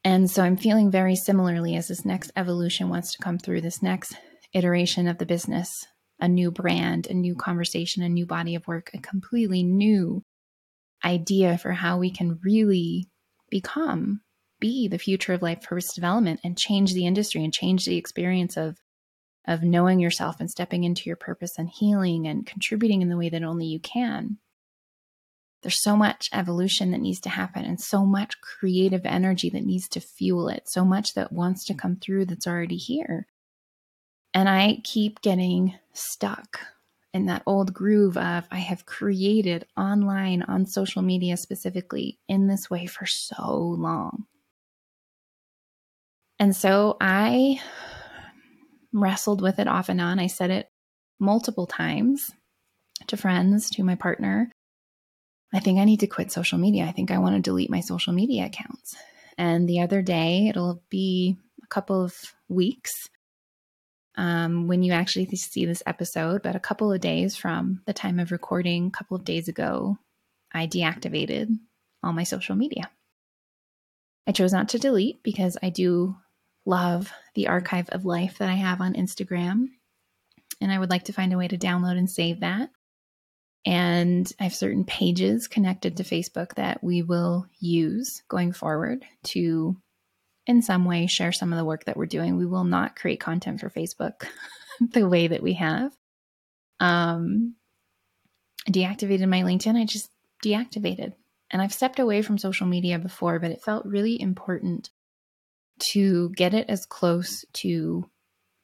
And 0.04 0.30
so 0.30 0.42
I'm 0.42 0.56
feeling 0.56 0.90
very 0.90 1.16
similarly 1.16 1.76
as 1.76 1.88
this 1.88 2.04
next 2.04 2.30
evolution 2.34 2.88
wants 2.88 3.12
to 3.12 3.22
come 3.22 3.38
through, 3.38 3.60
this 3.60 3.82
next 3.82 4.14
iteration 4.54 5.06
of 5.06 5.18
the 5.18 5.26
business 5.26 5.86
a 6.20 6.28
new 6.28 6.50
brand, 6.50 7.06
a 7.06 7.14
new 7.14 7.34
conversation, 7.34 8.02
a 8.02 8.08
new 8.08 8.26
body 8.26 8.54
of 8.54 8.66
work, 8.66 8.90
a 8.94 8.98
completely 8.98 9.62
new 9.62 10.22
idea 11.04 11.58
for 11.58 11.72
how 11.72 11.98
we 11.98 12.10
can 12.10 12.40
really 12.42 13.08
become, 13.50 14.20
be 14.60 14.88
the 14.88 14.98
future 14.98 15.32
of 15.32 15.42
life 15.42 15.62
purpose 15.62 15.94
development 15.94 16.40
and 16.42 16.58
change 16.58 16.92
the 16.92 17.06
industry 17.06 17.44
and 17.44 17.52
change 17.54 17.84
the 17.84 17.96
experience 17.96 18.56
of 18.56 18.78
of 19.46 19.62
knowing 19.62 19.98
yourself 19.98 20.40
and 20.40 20.50
stepping 20.50 20.84
into 20.84 21.04
your 21.06 21.16
purpose 21.16 21.58
and 21.58 21.70
healing 21.70 22.26
and 22.26 22.46
contributing 22.46 23.00
in 23.00 23.08
the 23.08 23.16
way 23.16 23.30
that 23.30 23.42
only 23.42 23.64
you 23.66 23.80
can. 23.80 24.38
there's 25.62 25.82
so 25.82 25.96
much 25.96 26.28
evolution 26.32 26.90
that 26.92 27.00
needs 27.00 27.20
to 27.20 27.28
happen 27.28 27.64
and 27.64 27.80
so 27.80 28.04
much 28.04 28.40
creative 28.40 29.04
energy 29.04 29.50
that 29.50 29.64
needs 29.64 29.88
to 29.88 30.00
fuel 30.00 30.48
it, 30.48 30.68
so 30.68 30.84
much 30.84 31.14
that 31.14 31.32
wants 31.32 31.64
to 31.64 31.74
come 31.74 31.96
through 31.96 32.24
that's 32.24 32.46
already 32.46 32.76
here. 32.76 33.26
And 34.34 34.48
I 34.48 34.80
keep 34.84 35.20
getting 35.20 35.74
stuck 35.92 36.60
in 37.14 37.26
that 37.26 37.42
old 37.46 37.72
groove 37.72 38.16
of 38.16 38.44
I 38.50 38.58
have 38.58 38.86
created 38.86 39.66
online 39.76 40.42
on 40.42 40.66
social 40.66 41.02
media 41.02 41.36
specifically 41.36 42.18
in 42.28 42.46
this 42.46 42.68
way 42.70 42.86
for 42.86 43.06
so 43.06 43.56
long. 43.56 44.26
And 46.38 46.54
so 46.54 46.96
I 47.00 47.60
wrestled 48.92 49.42
with 49.42 49.58
it 49.58 49.66
off 49.66 49.88
and 49.88 50.00
on. 50.00 50.18
I 50.18 50.28
said 50.28 50.50
it 50.50 50.70
multiple 51.18 51.66
times 51.66 52.30
to 53.08 53.16
friends, 53.16 53.70
to 53.70 53.82
my 53.82 53.94
partner. 53.94 54.52
I 55.52 55.60
think 55.60 55.78
I 55.78 55.84
need 55.84 56.00
to 56.00 56.06
quit 56.06 56.30
social 56.30 56.58
media. 56.58 56.84
I 56.84 56.92
think 56.92 57.10
I 57.10 57.18
want 57.18 57.36
to 57.36 57.42
delete 57.42 57.70
my 57.70 57.80
social 57.80 58.12
media 58.12 58.46
accounts. 58.46 58.94
And 59.36 59.68
the 59.68 59.80
other 59.80 60.02
day, 60.02 60.48
it'll 60.48 60.82
be 60.90 61.36
a 61.62 61.66
couple 61.68 62.04
of 62.04 62.14
weeks 62.48 63.08
um, 64.18 64.66
when 64.66 64.82
you 64.82 64.92
actually 64.92 65.26
see 65.36 65.64
this 65.64 65.82
episode, 65.86 66.42
but 66.42 66.56
a 66.56 66.60
couple 66.60 66.92
of 66.92 67.00
days 67.00 67.36
from 67.36 67.80
the 67.86 67.92
time 67.92 68.18
of 68.18 68.32
recording, 68.32 68.88
a 68.88 68.90
couple 68.90 69.16
of 69.16 69.24
days 69.24 69.46
ago, 69.46 69.96
I 70.52 70.66
deactivated 70.66 71.56
all 72.02 72.12
my 72.12 72.24
social 72.24 72.56
media. 72.56 72.90
I 74.26 74.32
chose 74.32 74.52
not 74.52 74.70
to 74.70 74.78
delete 74.80 75.22
because 75.22 75.56
I 75.62 75.70
do 75.70 76.16
love 76.66 77.12
the 77.36 77.46
archive 77.46 77.88
of 77.90 78.04
life 78.04 78.38
that 78.38 78.48
I 78.48 78.54
have 78.54 78.80
on 78.80 78.94
Instagram. 78.94 79.68
And 80.60 80.72
I 80.72 80.78
would 80.80 80.90
like 80.90 81.04
to 81.04 81.12
find 81.12 81.32
a 81.32 81.38
way 81.38 81.46
to 81.46 81.56
download 81.56 81.96
and 81.96 82.10
save 82.10 82.40
that. 82.40 82.70
And 83.64 84.30
I 84.40 84.44
have 84.44 84.54
certain 84.54 84.84
pages 84.84 85.46
connected 85.46 85.96
to 85.96 86.02
Facebook 86.02 86.56
that 86.56 86.82
we 86.82 87.02
will 87.02 87.46
use 87.60 88.24
going 88.28 88.52
forward 88.52 89.04
to 89.26 89.76
in 90.48 90.62
some 90.62 90.86
way 90.86 91.06
share 91.06 91.30
some 91.30 91.52
of 91.52 91.58
the 91.58 91.64
work 91.64 91.84
that 91.84 91.96
we're 91.96 92.06
doing. 92.06 92.36
We 92.36 92.46
will 92.46 92.64
not 92.64 92.96
create 92.96 93.20
content 93.20 93.60
for 93.60 93.68
Facebook 93.68 94.26
the 94.80 95.06
way 95.06 95.28
that 95.28 95.42
we 95.42 95.52
have. 95.54 95.92
Um, 96.80 97.54
deactivated 98.68 99.28
my 99.28 99.42
LinkedIn. 99.42 99.76
I 99.76 99.84
just 99.84 100.10
deactivated. 100.44 101.12
And 101.50 101.62
I've 101.62 101.72
stepped 101.72 101.98
away 101.98 102.22
from 102.22 102.38
social 102.38 102.66
media 102.66 102.98
before, 102.98 103.38
but 103.38 103.50
it 103.50 103.62
felt 103.62 103.86
really 103.86 104.20
important 104.20 104.90
to 105.92 106.30
get 106.30 106.54
it 106.54 106.68
as 106.68 106.86
close 106.86 107.44
to 107.54 108.08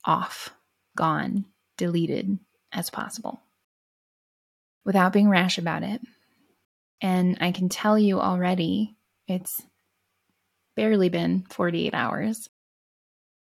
off, 0.04 0.54
gone, 0.96 1.44
deleted 1.76 2.38
as 2.72 2.90
possible 2.90 3.40
without 4.84 5.12
being 5.12 5.28
rash 5.28 5.58
about 5.58 5.82
it. 5.82 6.00
And 7.00 7.38
I 7.40 7.52
can 7.52 7.68
tell 7.68 7.98
you 7.98 8.20
already, 8.20 8.96
it's 9.26 9.62
barely 10.76 11.08
been 11.08 11.44
48 11.50 11.94
hours, 11.94 12.48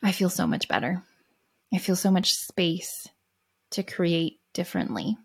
I 0.04 0.12
feel 0.12 0.30
so 0.30 0.48
much 0.48 0.68
better. 0.68 1.04
I 1.74 1.78
feel 1.78 1.96
so 1.96 2.12
much 2.12 2.32
space 2.32 3.08
to 3.72 3.84
create 3.84 4.40
differently, 4.54 5.18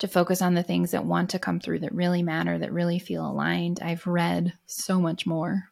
to 0.00 0.08
focus 0.08 0.42
on 0.42 0.54
the 0.54 0.62
things 0.62 0.90
that 0.90 1.06
want 1.06 1.30
to 1.30 1.38
come 1.38 1.60
through 1.60 1.80
that 1.80 1.94
really 1.94 2.22
matter, 2.22 2.58
that 2.58 2.72
really 2.72 2.98
feel 2.98 3.26
aligned. 3.26 3.80
I've 3.82 4.06
read 4.06 4.52
so 4.66 5.00
much 5.00 5.26
more 5.26 5.64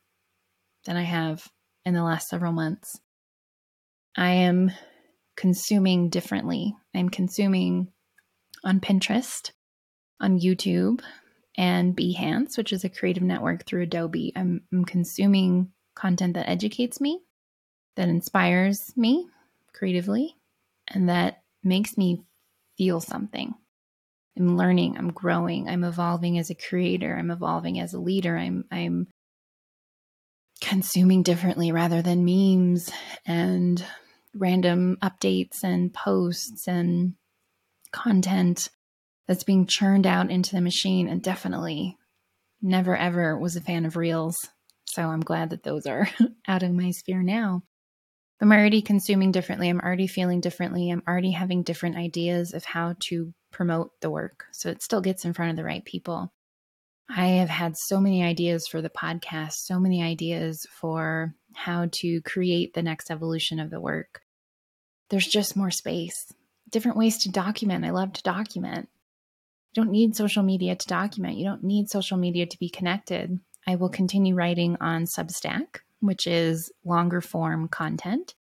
than 0.86 0.96
I 0.96 1.02
have 1.02 1.46
in 1.84 1.94
the 1.94 2.02
last 2.02 2.28
several 2.28 2.52
months. 2.52 2.98
I 4.16 4.30
am 4.30 4.72
consuming 5.36 6.08
differently. 6.08 6.74
I'm 6.94 7.10
consuming 7.10 7.88
on 8.64 8.80
Pinterest, 8.80 9.52
on 10.20 10.40
YouTube, 10.40 11.02
and 11.56 11.96
Behance, 11.96 12.56
which 12.58 12.72
is 12.72 12.84
a 12.84 12.88
creative 12.88 13.22
network 13.22 13.64
through 13.64 13.82
Adobe. 13.82 14.32
I'm, 14.36 14.62
I'm 14.72 14.84
consuming 14.84 15.70
content 15.94 16.34
that 16.34 16.48
educates 16.48 17.00
me, 17.00 17.20
that 17.96 18.08
inspires 18.08 18.92
me 18.96 19.26
creatively, 19.72 20.36
and 20.88 21.08
that 21.08 21.42
makes 21.62 21.96
me 21.96 22.22
feel 22.76 23.00
something. 23.00 23.54
I'm 24.38 24.56
learning, 24.56 24.98
I'm 24.98 25.12
growing, 25.12 25.68
I'm 25.68 25.82
evolving 25.82 26.38
as 26.38 26.50
a 26.50 26.54
creator, 26.54 27.16
I'm 27.16 27.30
evolving 27.30 27.80
as 27.80 27.94
a 27.94 28.00
leader, 28.00 28.36
I'm 28.36 28.64
I'm 28.70 29.08
consuming 30.60 31.22
differently 31.22 31.72
rather 31.72 32.02
than 32.02 32.24
memes 32.24 32.90
and 33.26 33.84
random 34.34 34.98
updates 35.02 35.62
and 35.62 35.92
posts 35.92 36.66
and 36.68 37.14
content 37.92 38.68
that's 39.26 39.44
being 39.44 39.66
churned 39.66 40.06
out 40.06 40.30
into 40.30 40.54
the 40.54 40.60
machine 40.60 41.08
and 41.08 41.22
definitely 41.22 41.96
never 42.62 42.96
ever 42.96 43.38
was 43.38 43.56
a 43.56 43.60
fan 43.60 43.84
of 43.84 43.96
reels. 43.96 44.36
So 44.86 45.02
I'm 45.02 45.20
glad 45.20 45.50
that 45.50 45.62
those 45.62 45.86
are 45.86 46.08
out 46.48 46.62
of 46.62 46.72
my 46.72 46.90
sphere 46.90 47.22
now. 47.22 47.62
I'm 48.40 48.52
already 48.52 48.82
consuming 48.82 49.32
differently. 49.32 49.68
I'm 49.68 49.80
already 49.80 50.06
feeling 50.06 50.40
differently. 50.40 50.90
I'm 50.90 51.02
already 51.08 51.30
having 51.30 51.62
different 51.62 51.96
ideas 51.96 52.52
of 52.52 52.64
how 52.64 52.94
to 53.08 53.32
promote 53.50 53.92
the 54.00 54.10
work. 54.10 54.44
So 54.52 54.68
it 54.68 54.82
still 54.82 55.00
gets 55.00 55.24
in 55.24 55.32
front 55.32 55.50
of 55.50 55.56
the 55.56 55.64
right 55.64 55.84
people. 55.84 56.32
I 57.08 57.26
have 57.26 57.48
had 57.48 57.76
so 57.76 58.00
many 58.00 58.22
ideas 58.22 58.66
for 58.66 58.82
the 58.82 58.90
podcast, 58.90 59.52
so 59.52 59.78
many 59.78 60.02
ideas 60.02 60.66
for 60.70 61.34
how 61.54 61.88
to 62.00 62.20
create 62.22 62.74
the 62.74 62.82
next 62.82 63.10
evolution 63.10 63.58
of 63.58 63.70
the 63.70 63.80
work. 63.80 64.20
There's 65.08 65.26
just 65.26 65.56
more 65.56 65.70
space, 65.70 66.32
different 66.68 66.98
ways 66.98 67.18
to 67.18 67.30
document. 67.30 67.84
I 67.84 67.90
love 67.90 68.12
to 68.14 68.22
document. 68.22 68.88
You 69.76 69.84
don't 69.84 69.92
need 69.92 70.16
social 70.16 70.42
media 70.42 70.74
to 70.74 70.86
document. 70.86 71.36
You 71.36 71.44
don't 71.44 71.62
need 71.62 71.90
social 71.90 72.16
media 72.16 72.46
to 72.46 72.58
be 72.58 72.70
connected. 72.70 73.38
I 73.66 73.76
will 73.76 73.90
continue 73.90 74.34
writing 74.34 74.78
on 74.80 75.04
Substack, 75.04 75.80
which 76.00 76.26
is 76.26 76.72
longer 76.82 77.20
form 77.20 77.68
content, 77.68 78.34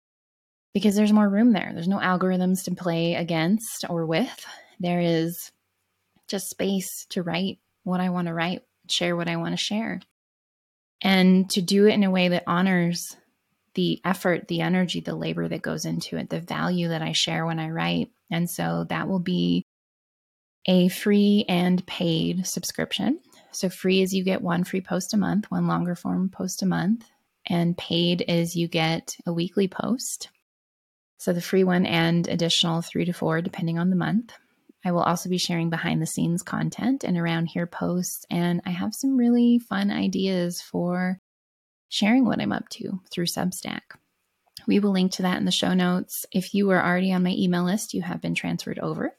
because 0.75 0.95
there's 0.95 1.11
more 1.11 1.27
room 1.27 1.51
there. 1.53 1.71
There's 1.73 1.87
no 1.87 1.97
algorithms 1.97 2.65
to 2.65 2.75
play 2.75 3.15
against 3.15 3.85
or 3.89 4.05
with. 4.05 4.45
There 4.79 4.99
is 4.99 5.51
just 6.27 6.51
space 6.51 7.07
to 7.09 7.23
write 7.23 7.57
what 7.83 7.99
I 7.99 8.09
want 8.09 8.27
to 8.27 8.33
write, 8.33 8.61
share 8.87 9.15
what 9.15 9.27
I 9.27 9.37
want 9.37 9.53
to 9.53 9.57
share, 9.57 10.01
and 11.01 11.49
to 11.51 11.63
do 11.63 11.87
it 11.87 11.93
in 11.93 12.03
a 12.03 12.11
way 12.11 12.27
that 12.27 12.43
honors 12.45 13.15
the 13.73 13.99
effort, 14.05 14.47
the 14.47 14.61
energy, 14.61 14.99
the 14.99 15.15
labor 15.15 15.47
that 15.47 15.63
goes 15.63 15.85
into 15.85 16.17
it, 16.17 16.29
the 16.29 16.39
value 16.39 16.89
that 16.89 17.01
I 17.01 17.13
share 17.13 17.43
when 17.43 17.57
I 17.57 17.69
write. 17.69 18.11
And 18.29 18.47
so 18.47 18.85
that 18.89 19.07
will 19.07 19.19
be 19.19 19.62
a 20.65 20.87
free 20.89 21.45
and 21.47 21.85
paid 21.85 22.45
subscription. 22.47 23.19
So, 23.51 23.69
free 23.69 24.01
is 24.01 24.13
you 24.13 24.23
get 24.23 24.41
one 24.41 24.63
free 24.63 24.81
post 24.81 25.13
a 25.13 25.17
month, 25.17 25.51
one 25.51 25.67
longer 25.67 25.95
form 25.95 26.29
post 26.29 26.61
a 26.63 26.65
month, 26.65 27.05
and 27.45 27.77
paid 27.77 28.23
is 28.27 28.55
you 28.55 28.67
get 28.67 29.15
a 29.25 29.33
weekly 29.33 29.67
post. 29.67 30.29
So, 31.17 31.33
the 31.33 31.41
free 31.41 31.63
one 31.63 31.85
and 31.85 32.27
additional 32.27 32.81
three 32.81 33.05
to 33.05 33.13
four, 33.13 33.41
depending 33.41 33.77
on 33.77 33.89
the 33.89 33.95
month. 33.95 34.33
I 34.85 34.91
will 34.91 35.01
also 35.01 35.29
be 35.29 35.37
sharing 35.37 35.69
behind 35.69 36.01
the 36.01 36.07
scenes 36.07 36.43
content 36.43 37.03
and 37.03 37.17
around 37.17 37.45
here 37.45 37.67
posts. 37.67 38.25
And 38.29 38.61
I 38.65 38.71
have 38.71 38.93
some 38.93 39.15
really 39.15 39.59
fun 39.59 39.91
ideas 39.91 40.61
for 40.61 41.19
sharing 41.87 42.25
what 42.25 42.41
I'm 42.41 42.51
up 42.51 42.67
to 42.69 42.99
through 43.11 43.27
Substack. 43.27 43.81
We 44.67 44.79
will 44.79 44.91
link 44.91 45.13
to 45.13 45.21
that 45.21 45.37
in 45.37 45.45
the 45.45 45.51
show 45.51 45.73
notes. 45.73 46.25
If 46.31 46.53
you 46.53 46.69
are 46.71 46.83
already 46.83 47.13
on 47.13 47.23
my 47.23 47.31
email 47.31 47.63
list, 47.63 47.93
you 47.93 48.01
have 48.01 48.21
been 48.21 48.35
transferred 48.35 48.79
over. 48.79 49.15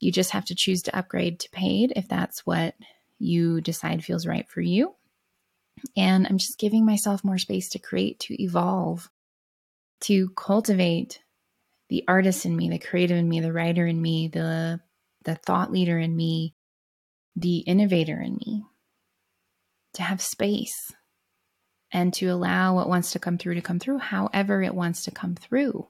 You 0.00 0.12
just 0.12 0.30
have 0.30 0.44
to 0.46 0.54
choose 0.54 0.82
to 0.82 0.96
upgrade 0.96 1.40
to 1.40 1.50
paid 1.50 1.92
if 1.96 2.08
that's 2.08 2.46
what 2.46 2.74
you 3.18 3.60
decide 3.60 4.04
feels 4.04 4.26
right 4.26 4.48
for 4.48 4.60
you. 4.60 4.94
And 5.96 6.26
I'm 6.26 6.38
just 6.38 6.58
giving 6.58 6.84
myself 6.84 7.24
more 7.24 7.38
space 7.38 7.68
to 7.70 7.78
create, 7.78 8.20
to 8.20 8.42
evolve, 8.42 9.10
to 10.02 10.30
cultivate 10.30 11.20
the 11.88 12.04
artist 12.06 12.46
in 12.46 12.56
me, 12.56 12.68
the 12.68 12.78
creative 12.78 13.16
in 13.16 13.28
me, 13.28 13.40
the 13.40 13.52
writer 13.52 13.86
in 13.86 14.00
me, 14.00 14.28
the 14.28 14.80
the 15.24 15.34
thought 15.34 15.72
leader 15.72 15.98
in 15.98 16.16
me, 16.16 16.54
the 17.36 17.58
innovator 17.58 18.20
in 18.20 18.36
me. 18.36 18.64
To 19.94 20.02
have 20.02 20.20
space 20.20 20.92
and 21.90 22.12
to 22.14 22.26
allow 22.26 22.74
what 22.74 22.88
wants 22.88 23.12
to 23.12 23.18
come 23.18 23.38
through 23.38 23.54
to 23.54 23.60
come 23.60 23.78
through 23.78 23.98
however 23.98 24.62
it 24.62 24.74
wants 24.74 25.04
to 25.04 25.10
come 25.10 25.34
through 25.34 25.88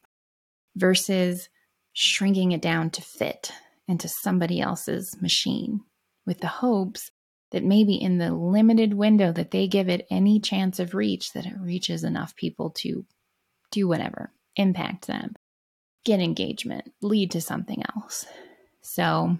versus 0.76 1.48
shrinking 1.92 2.52
it 2.52 2.62
down 2.62 2.90
to 2.90 3.02
fit 3.02 3.52
into 3.88 4.08
somebody 4.08 4.60
else's 4.60 5.16
machine 5.20 5.80
with 6.26 6.40
the 6.40 6.46
hopes 6.46 7.10
that 7.50 7.64
maybe 7.64 7.94
in 7.94 8.18
the 8.18 8.32
limited 8.32 8.94
window 8.94 9.32
that 9.32 9.50
they 9.50 9.66
give 9.66 9.88
it 9.88 10.06
any 10.10 10.38
chance 10.38 10.78
of 10.78 10.94
reach, 10.94 11.32
that 11.32 11.46
it 11.46 11.58
reaches 11.58 12.04
enough 12.04 12.36
people 12.36 12.70
to 12.70 13.06
do 13.70 13.88
whatever, 13.88 14.30
impact 14.56 15.06
them, 15.06 15.34
get 16.04 16.20
engagement, 16.20 16.92
lead 17.00 17.30
to 17.30 17.40
something 17.40 17.82
else. 17.96 18.26
So 18.82 19.38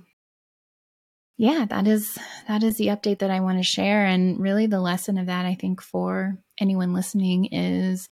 yeah, 1.37 1.67
that 1.69 1.87
is 1.87 2.19
that 2.49 2.63
is 2.63 2.77
the 2.77 2.89
update 2.89 3.21
that 3.21 3.31
I 3.31 3.41
want 3.41 3.59
to 3.59 3.63
share 3.63 4.05
and 4.05 4.41
really 4.41 4.67
the 4.67 4.81
lesson 4.81 5.19
of 5.19 5.27
that 5.27 5.47
I 5.47 5.55
think 5.55 5.81
for 5.81 6.39
anyone 6.59 6.93
listening 6.93 7.47
is 7.47 8.09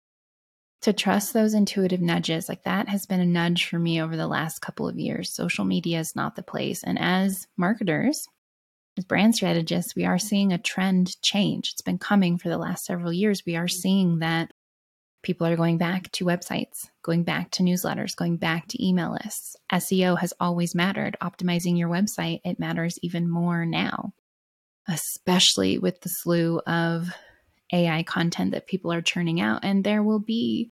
to 0.84 0.92
trust 0.92 1.32
those 1.32 1.54
intuitive 1.54 2.02
nudges. 2.02 2.46
Like 2.46 2.64
that 2.64 2.90
has 2.90 3.06
been 3.06 3.20
a 3.20 3.24
nudge 3.24 3.64
for 3.64 3.78
me 3.78 4.02
over 4.02 4.18
the 4.18 4.26
last 4.26 4.58
couple 4.58 4.86
of 4.86 4.98
years. 4.98 5.34
Social 5.34 5.64
media 5.64 5.98
is 5.98 6.14
not 6.14 6.36
the 6.36 6.42
place. 6.42 6.84
And 6.84 6.98
as 7.00 7.46
marketers, 7.56 8.28
as 8.98 9.06
brand 9.06 9.34
strategists, 9.34 9.96
we 9.96 10.04
are 10.04 10.18
seeing 10.18 10.52
a 10.52 10.58
trend 10.58 11.16
change. 11.22 11.70
It's 11.72 11.80
been 11.80 11.96
coming 11.96 12.36
for 12.36 12.50
the 12.50 12.58
last 12.58 12.84
several 12.84 13.14
years. 13.14 13.44
We 13.46 13.56
are 13.56 13.66
seeing 13.66 14.18
that 14.18 14.50
people 15.22 15.46
are 15.46 15.56
going 15.56 15.78
back 15.78 16.12
to 16.12 16.26
websites, 16.26 16.90
going 17.02 17.22
back 17.24 17.50
to 17.52 17.62
newsletters, 17.62 18.14
going 18.14 18.36
back 18.36 18.68
to 18.68 18.86
email 18.86 19.16
lists. 19.24 19.56
SEO 19.72 20.18
has 20.18 20.34
always 20.38 20.74
mattered. 20.74 21.16
Optimizing 21.22 21.78
your 21.78 21.88
website, 21.88 22.42
it 22.44 22.58
matters 22.58 22.98
even 23.00 23.30
more 23.30 23.64
now, 23.64 24.12
especially 24.86 25.78
with 25.78 26.02
the 26.02 26.10
slew 26.10 26.60
of 26.66 27.08
AI 27.72 28.02
content 28.02 28.52
that 28.52 28.66
people 28.66 28.92
are 28.92 29.00
churning 29.00 29.40
out. 29.40 29.64
And 29.64 29.82
there 29.82 30.02
will 30.02 30.20
be 30.20 30.70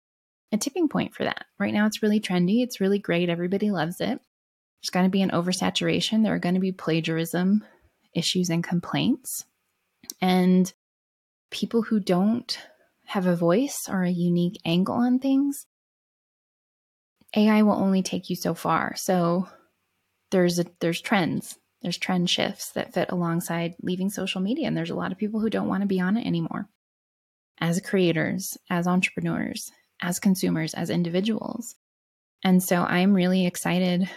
a 0.53 0.59
tipping 0.59 0.89
point 0.89 1.15
for 1.15 1.25
that. 1.25 1.45
Right 1.59 1.75
now, 1.75 1.87
it's 1.87 2.03
really 2.03 2.21
trendy, 2.21 2.63
it's 2.63 2.81
really 2.81 2.99
great, 2.99 3.29
everybody 3.29 3.71
loves 3.71 4.01
it. 4.01 4.21
There's 4.81 4.91
going 4.91 5.07
to 5.07 5.11
be 5.11 5.23
an 5.23 5.31
oversaturation, 5.31 6.23
there 6.23 6.35
are 6.35 6.39
going 6.39 6.55
to 6.55 6.61
be 6.61 6.73
plagiarism 6.73 7.65
issues 8.15 8.51
and 8.51 8.63
complaints. 8.63 9.45
And 10.21 10.73
people 11.51 11.83
who 11.83 12.01
don't 12.01 12.59
have 13.07 13.27
a 13.27 13.37
voice 13.37 13.87
or 13.89 14.03
a 14.03 14.11
unique 14.11 14.61
angle 14.65 14.95
on 14.95 15.19
things, 15.19 15.67
AI 17.37 17.63
will 17.63 17.73
only 17.75 18.03
take 18.03 18.31
you 18.31 18.37
so 18.37 18.55
far. 18.55 18.95
So 18.97 19.49
there's 20.31 20.59
a, 20.59 20.67
there's 20.81 21.01
trends, 21.01 21.59
there's 21.83 21.99
trend 21.99 22.31
shifts 22.31 22.73
that 22.73 22.95
fit 22.95 23.11
alongside 23.11 23.75
leaving 23.83 24.11
social 24.11 24.41
media, 24.41 24.67
and 24.67 24.77
there's 24.77 24.91
a 24.91 24.97
lot 24.97 25.13
of 25.13 25.19
people 25.19 25.41
who 25.41 25.51
don't 25.51 25.69
want 25.69 25.83
to 25.83 25.87
be 25.87 26.01
on 26.01 26.17
it 26.17 26.27
anymore. 26.27 26.69
As 27.61 27.81
creators, 27.81 28.57
as 28.71 28.87
entrepreneurs, 28.87 29.71
as 30.01 30.19
consumers, 30.19 30.75
as 30.75 30.91
individuals. 30.91 31.77
And 32.43 32.63
so 32.63 32.83
I'm 32.83 33.15
really 33.15 33.47
excited 33.47 34.09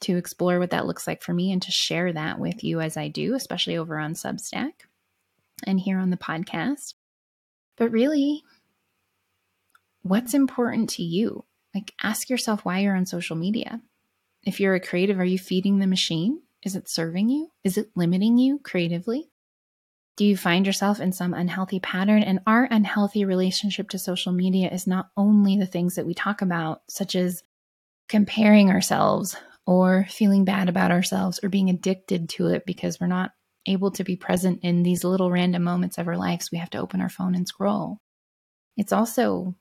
to 0.00 0.16
explore 0.16 0.58
what 0.58 0.70
that 0.70 0.86
looks 0.86 1.06
like 1.06 1.22
for 1.22 1.34
me 1.34 1.52
and 1.52 1.60
to 1.62 1.70
share 1.70 2.12
that 2.12 2.38
with 2.38 2.64
you 2.64 2.80
as 2.80 2.96
I 2.96 3.08
do, 3.08 3.34
especially 3.34 3.76
over 3.76 3.98
on 3.98 4.14
Substack 4.14 4.72
and 5.66 5.78
here 5.78 5.98
on 5.98 6.10
the 6.10 6.16
podcast. 6.16 6.94
But 7.76 7.90
really, 7.90 8.42
what's 10.02 10.34
important 10.34 10.90
to 10.90 11.02
you? 11.02 11.44
Like, 11.74 11.92
ask 12.02 12.28
yourself 12.30 12.64
why 12.64 12.80
you're 12.80 12.96
on 12.96 13.06
social 13.06 13.36
media. 13.36 13.80
If 14.42 14.58
you're 14.58 14.74
a 14.74 14.80
creative, 14.80 15.20
are 15.20 15.24
you 15.24 15.38
feeding 15.38 15.78
the 15.78 15.86
machine? 15.86 16.40
Is 16.62 16.76
it 16.76 16.88
serving 16.88 17.28
you? 17.28 17.50
Is 17.62 17.78
it 17.78 17.90
limiting 17.94 18.38
you 18.38 18.58
creatively? 18.58 19.29
Do 20.16 20.26
you 20.26 20.36
find 20.36 20.66
yourself 20.66 21.00
in 21.00 21.12
some 21.12 21.32
unhealthy 21.32 21.80
pattern? 21.80 22.22
And 22.22 22.40
our 22.46 22.68
unhealthy 22.70 23.24
relationship 23.24 23.88
to 23.90 23.98
social 23.98 24.32
media 24.32 24.70
is 24.70 24.86
not 24.86 25.08
only 25.16 25.56
the 25.56 25.66
things 25.66 25.94
that 25.94 26.06
we 26.06 26.14
talk 26.14 26.42
about, 26.42 26.82
such 26.88 27.14
as 27.14 27.42
comparing 28.08 28.70
ourselves 28.70 29.36
or 29.66 30.06
feeling 30.10 30.44
bad 30.44 30.68
about 30.68 30.90
ourselves 30.90 31.40
or 31.42 31.48
being 31.48 31.70
addicted 31.70 32.28
to 32.28 32.48
it 32.48 32.66
because 32.66 33.00
we're 33.00 33.06
not 33.06 33.30
able 33.66 33.90
to 33.92 34.04
be 34.04 34.16
present 34.16 34.60
in 34.62 34.82
these 34.82 35.04
little 35.04 35.30
random 35.30 35.62
moments 35.62 35.98
of 35.98 36.08
our 36.08 36.16
lives, 36.16 36.50
we 36.50 36.58
have 36.58 36.70
to 36.70 36.78
open 36.78 37.00
our 37.00 37.08
phone 37.08 37.34
and 37.34 37.46
scroll. 37.46 37.98
It's 38.76 38.92
also 38.92 39.54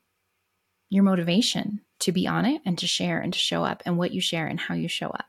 your 0.89 1.03
motivation 1.03 1.81
to 1.99 2.12
be 2.12 2.27
on 2.27 2.45
it 2.45 2.62
and 2.65 2.77
to 2.79 2.88
share 2.88 3.19
and 3.19 3.33
to 3.33 3.39
show 3.39 3.63
up 3.63 3.83
and 3.85 3.97
what 3.97 4.12
you 4.12 4.21
share 4.21 4.47
and 4.47 4.59
how 4.59 4.73
you 4.73 4.88
show 4.88 5.09
up. 5.09 5.25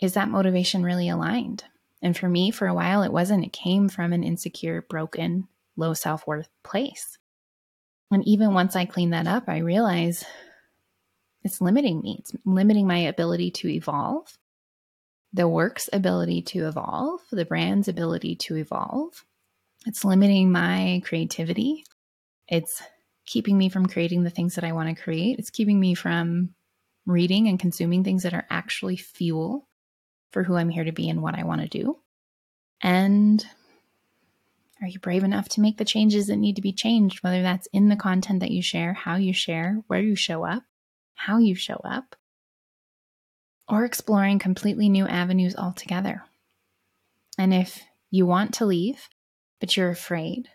Is 0.00 0.14
that 0.14 0.28
motivation 0.28 0.82
really 0.82 1.08
aligned? 1.08 1.64
And 2.02 2.16
for 2.16 2.28
me, 2.28 2.50
for 2.50 2.66
a 2.66 2.74
while, 2.74 3.02
it 3.02 3.12
wasn't. 3.12 3.44
It 3.44 3.52
came 3.52 3.88
from 3.88 4.12
an 4.12 4.22
insecure, 4.22 4.82
broken, 4.82 5.48
low 5.76 5.94
self 5.94 6.26
worth 6.26 6.48
place. 6.62 7.18
And 8.10 8.26
even 8.26 8.54
once 8.54 8.76
I 8.76 8.84
clean 8.84 9.10
that 9.10 9.26
up, 9.26 9.48
I 9.48 9.58
realize 9.58 10.24
it's 11.44 11.60
limiting 11.60 12.00
me. 12.00 12.16
It's 12.20 12.32
limiting 12.44 12.86
my 12.86 12.98
ability 12.98 13.50
to 13.52 13.68
evolve 13.68 14.38
the 15.32 15.48
work's 15.48 15.88
ability 15.92 16.42
to 16.42 16.66
evolve, 16.66 17.20
the 17.30 17.44
brand's 17.44 17.88
ability 17.88 18.36
to 18.36 18.56
evolve. 18.56 19.24
It's 19.86 20.04
limiting 20.04 20.50
my 20.50 21.02
creativity. 21.04 21.84
It's 22.48 22.82
keeping 23.26 23.58
me 23.58 23.68
from 23.68 23.86
creating 23.86 24.22
the 24.22 24.30
things 24.30 24.54
that 24.54 24.64
I 24.64 24.72
want 24.72 24.88
to 24.88 25.02
create. 25.02 25.38
It's 25.38 25.50
keeping 25.50 25.78
me 25.78 25.94
from 25.94 26.54
reading 27.06 27.48
and 27.48 27.60
consuming 27.60 28.04
things 28.04 28.22
that 28.22 28.34
are 28.34 28.46
actually 28.50 28.96
fuel 28.96 29.67
for 30.30 30.42
who 30.42 30.56
I'm 30.56 30.68
here 30.68 30.84
to 30.84 30.92
be 30.92 31.08
and 31.08 31.22
what 31.22 31.34
I 31.34 31.44
want 31.44 31.62
to 31.62 31.68
do. 31.68 31.98
And 32.82 33.44
are 34.80 34.88
you 34.88 34.98
brave 35.00 35.24
enough 35.24 35.48
to 35.50 35.60
make 35.60 35.78
the 35.78 35.84
changes 35.84 36.28
that 36.28 36.36
need 36.36 36.56
to 36.56 36.62
be 36.62 36.72
changed, 36.72 37.22
whether 37.22 37.42
that's 37.42 37.68
in 37.72 37.88
the 37.88 37.96
content 37.96 38.40
that 38.40 38.50
you 38.50 38.62
share, 38.62 38.92
how 38.92 39.16
you 39.16 39.32
share, 39.32 39.82
where 39.88 40.00
you 40.00 40.14
show 40.14 40.44
up, 40.44 40.62
how 41.14 41.38
you 41.38 41.54
show 41.54 41.80
up? 41.84 42.14
or 43.68 43.84
exploring 43.84 44.38
completely 44.38 44.88
new 44.88 45.06
avenues 45.06 45.54
altogether. 45.56 46.22
And 47.36 47.52
if 47.52 47.82
you 48.10 48.26
want 48.26 48.54
to 48.54 48.66
leave, 48.66 49.08
but 49.60 49.76
you're 49.76 49.90
afraid, 49.90 50.48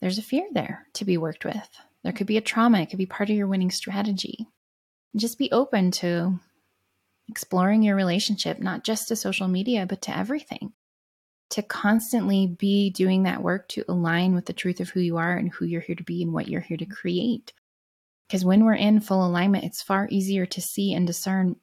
there's 0.00 0.18
a 0.18 0.22
fear 0.22 0.46
there 0.52 0.86
to 0.94 1.04
be 1.04 1.18
worked 1.18 1.44
with. 1.44 1.68
There 2.04 2.12
could 2.12 2.26
be 2.26 2.36
a 2.36 2.42
trauma, 2.42 2.80
it 2.80 2.90
could 2.90 2.98
be 2.98 3.06
part 3.06 3.30
of 3.30 3.36
your 3.36 3.48
winning 3.48 3.70
strategy. 3.70 4.46
Just 5.16 5.38
be 5.38 5.50
open 5.50 5.90
to 5.92 6.38
exploring 7.28 7.82
your 7.82 7.96
relationship, 7.96 8.60
not 8.60 8.84
just 8.84 9.08
to 9.08 9.16
social 9.16 9.48
media, 9.48 9.86
but 9.86 10.02
to 10.02 10.16
everything. 10.16 10.72
To 11.50 11.62
constantly 11.62 12.46
be 12.46 12.90
doing 12.90 13.24
that 13.24 13.42
work 13.42 13.68
to 13.68 13.84
align 13.88 14.34
with 14.34 14.46
the 14.46 14.52
truth 14.52 14.80
of 14.80 14.90
who 14.90 15.00
you 15.00 15.16
are 15.16 15.36
and 15.36 15.52
who 15.52 15.64
you're 15.64 15.80
here 15.80 15.94
to 15.94 16.02
be 16.02 16.22
and 16.22 16.32
what 16.32 16.48
you're 16.48 16.60
here 16.60 16.76
to 16.76 16.86
create. 16.86 17.52
Because 18.26 18.44
when 18.44 18.64
we're 18.64 18.74
in 18.74 19.00
full 19.00 19.24
alignment, 19.24 19.64
it's 19.64 19.82
far 19.82 20.08
easier 20.10 20.46
to 20.46 20.60
see 20.60 20.92
and 20.92 21.06
discern 21.06 21.56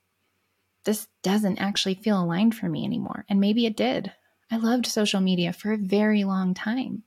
this 0.85 1.07
doesn't 1.21 1.59
actually 1.59 1.95
feel 1.95 2.21
aligned 2.21 2.55
for 2.55 2.67
me 2.67 2.83
anymore. 2.85 3.25
And 3.29 3.39
maybe 3.39 3.65
it 3.65 3.77
did. 3.77 4.11
I 4.51 4.57
loved 4.57 4.85
social 4.85 5.21
media 5.21 5.53
for 5.53 5.71
a 5.71 5.77
very 5.77 6.23
long 6.23 6.53
time. 6.53 7.03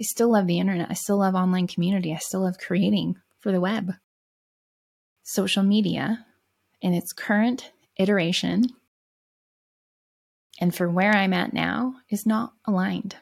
I 0.00 0.04
still 0.04 0.32
love 0.32 0.46
the 0.46 0.58
internet. 0.58 0.90
I 0.90 0.94
still 0.94 1.18
love 1.18 1.34
online 1.34 1.66
community. 1.66 2.14
I 2.14 2.18
still 2.18 2.40
love 2.42 2.58
creating 2.58 3.16
for 3.40 3.52
the 3.52 3.60
web. 3.60 3.92
Social 5.22 5.62
media 5.62 6.24
in 6.80 6.94
its 6.94 7.12
current 7.12 7.72
iteration 7.98 8.64
and 10.60 10.74
for 10.74 10.88
where 10.88 11.12
I'm 11.12 11.32
at 11.32 11.52
now 11.52 11.94
is 12.10 12.26
not 12.26 12.52
aligned. 12.66 13.16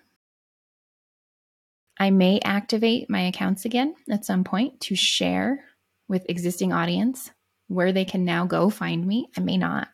I 1.99 2.11
may 2.11 2.41
activate 2.41 3.09
my 3.09 3.23
accounts 3.23 3.65
again 3.65 3.95
at 4.11 4.25
some 4.25 4.45
point 4.45 4.81
to 4.83 4.95
share 4.95 5.65
with 6.09 6.29
existing 6.29 6.73
audience 6.73 7.31
where 7.69 7.93
they 7.93 8.05
can 8.05 8.25
now 8.25 8.47
go 8.47 8.71
find 8.71 9.07
me. 9.07 9.29
I 9.37 9.41
may 9.41 9.57
not. 9.57 9.89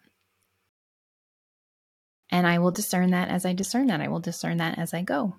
And 2.30 2.46
I 2.46 2.58
will 2.58 2.70
discern 2.70 3.10
that 3.10 3.28
as 3.28 3.44
I 3.46 3.52
discern 3.52 3.88
that. 3.88 4.00
I 4.00 4.08
will 4.08 4.20
discern 4.20 4.58
that 4.58 4.78
as 4.78 4.94
I 4.94 5.02
go. 5.02 5.36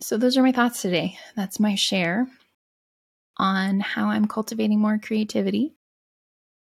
So, 0.00 0.16
those 0.16 0.36
are 0.36 0.42
my 0.42 0.52
thoughts 0.52 0.80
today. 0.80 1.18
That's 1.34 1.58
my 1.58 1.74
share 1.74 2.28
on 3.36 3.80
how 3.80 4.08
I'm 4.08 4.26
cultivating 4.26 4.78
more 4.78 4.98
creativity 4.98 5.74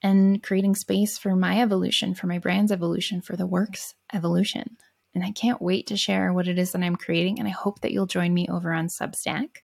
and 0.01 0.41
creating 0.41 0.75
space 0.75 1.17
for 1.17 1.35
my 1.35 1.61
evolution, 1.61 2.15
for 2.15 2.27
my 2.27 2.39
brand's 2.39 2.71
evolution, 2.71 3.21
for 3.21 3.35
the 3.35 3.45
work's 3.45 3.93
evolution. 4.13 4.77
And 5.13 5.23
I 5.23 5.31
can't 5.31 5.61
wait 5.61 5.87
to 5.87 5.97
share 5.97 6.33
what 6.33 6.47
it 6.47 6.57
is 6.57 6.71
that 6.71 6.83
I'm 6.83 6.95
creating. 6.95 7.39
And 7.39 7.47
I 7.47 7.51
hope 7.51 7.81
that 7.81 7.91
you'll 7.91 8.05
join 8.05 8.33
me 8.33 8.47
over 8.47 8.73
on 8.73 8.87
Substack 8.87 9.57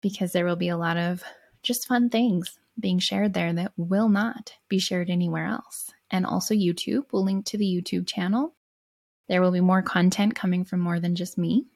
because 0.00 0.32
there 0.32 0.46
will 0.46 0.56
be 0.56 0.70
a 0.70 0.78
lot 0.78 0.96
of 0.96 1.22
just 1.62 1.86
fun 1.86 2.08
things 2.08 2.58
being 2.78 2.98
shared 2.98 3.34
there 3.34 3.52
that 3.52 3.72
will 3.76 4.08
not 4.08 4.54
be 4.68 4.78
shared 4.78 5.10
anywhere 5.10 5.46
else. 5.46 5.90
And 6.10 6.26
also, 6.26 6.54
YouTube. 6.54 7.04
We'll 7.12 7.24
link 7.24 7.46
to 7.46 7.58
the 7.58 7.64
YouTube 7.64 8.06
channel. 8.06 8.54
There 9.28 9.40
will 9.40 9.52
be 9.52 9.60
more 9.60 9.82
content 9.82 10.34
coming 10.34 10.64
from 10.64 10.80
more 10.80 10.98
than 10.98 11.14
just 11.14 11.38
me 11.38 11.66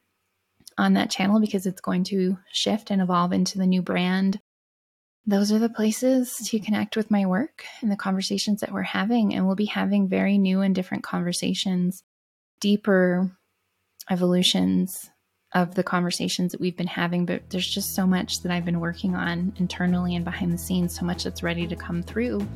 on 0.76 0.94
that 0.94 1.10
channel 1.10 1.40
because 1.40 1.66
it's 1.66 1.80
going 1.80 2.04
to 2.04 2.38
shift 2.50 2.90
and 2.90 3.00
evolve 3.00 3.32
into 3.32 3.58
the 3.58 3.66
new 3.66 3.82
brand. 3.82 4.40
Those 5.26 5.52
are 5.52 5.58
the 5.58 5.70
places 5.70 6.36
to 6.48 6.60
connect 6.60 6.96
with 6.96 7.10
my 7.10 7.24
work 7.24 7.64
and 7.80 7.90
the 7.90 7.96
conversations 7.96 8.60
that 8.60 8.72
we're 8.72 8.82
having. 8.82 9.34
And 9.34 9.46
we'll 9.46 9.56
be 9.56 9.64
having 9.64 10.06
very 10.06 10.36
new 10.36 10.60
and 10.60 10.74
different 10.74 11.02
conversations, 11.02 12.02
deeper 12.60 13.30
evolutions 14.10 15.10
of 15.54 15.74
the 15.76 15.82
conversations 15.82 16.52
that 16.52 16.60
we've 16.60 16.76
been 16.76 16.86
having, 16.86 17.24
but 17.24 17.48
there's 17.48 17.66
just 17.66 17.94
so 17.94 18.06
much 18.06 18.42
that 18.42 18.50
I've 18.50 18.64
been 18.64 18.80
working 18.80 19.14
on 19.14 19.54
internally 19.56 20.16
and 20.16 20.24
behind 20.24 20.52
the 20.52 20.58
scenes, 20.58 20.98
so 20.98 21.06
much 21.06 21.24
that's 21.24 21.44
ready 21.44 21.66
to 21.68 21.76
come 21.76 22.02
through 22.02 22.46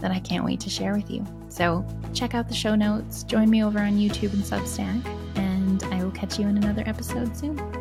that 0.00 0.10
I 0.10 0.18
can't 0.20 0.44
wait 0.44 0.60
to 0.60 0.70
share 0.70 0.94
with 0.94 1.10
you. 1.10 1.24
So 1.48 1.86
check 2.12 2.34
out 2.34 2.48
the 2.48 2.54
show 2.54 2.74
notes, 2.74 3.22
join 3.22 3.48
me 3.48 3.64
over 3.64 3.78
on 3.78 3.98
YouTube 3.98 4.32
and 4.32 4.42
Substack, 4.42 5.06
and 5.36 5.82
I 5.84 6.02
will 6.02 6.10
catch 6.10 6.38
you 6.38 6.48
in 6.48 6.56
another 6.56 6.82
episode 6.86 7.36
soon. 7.36 7.77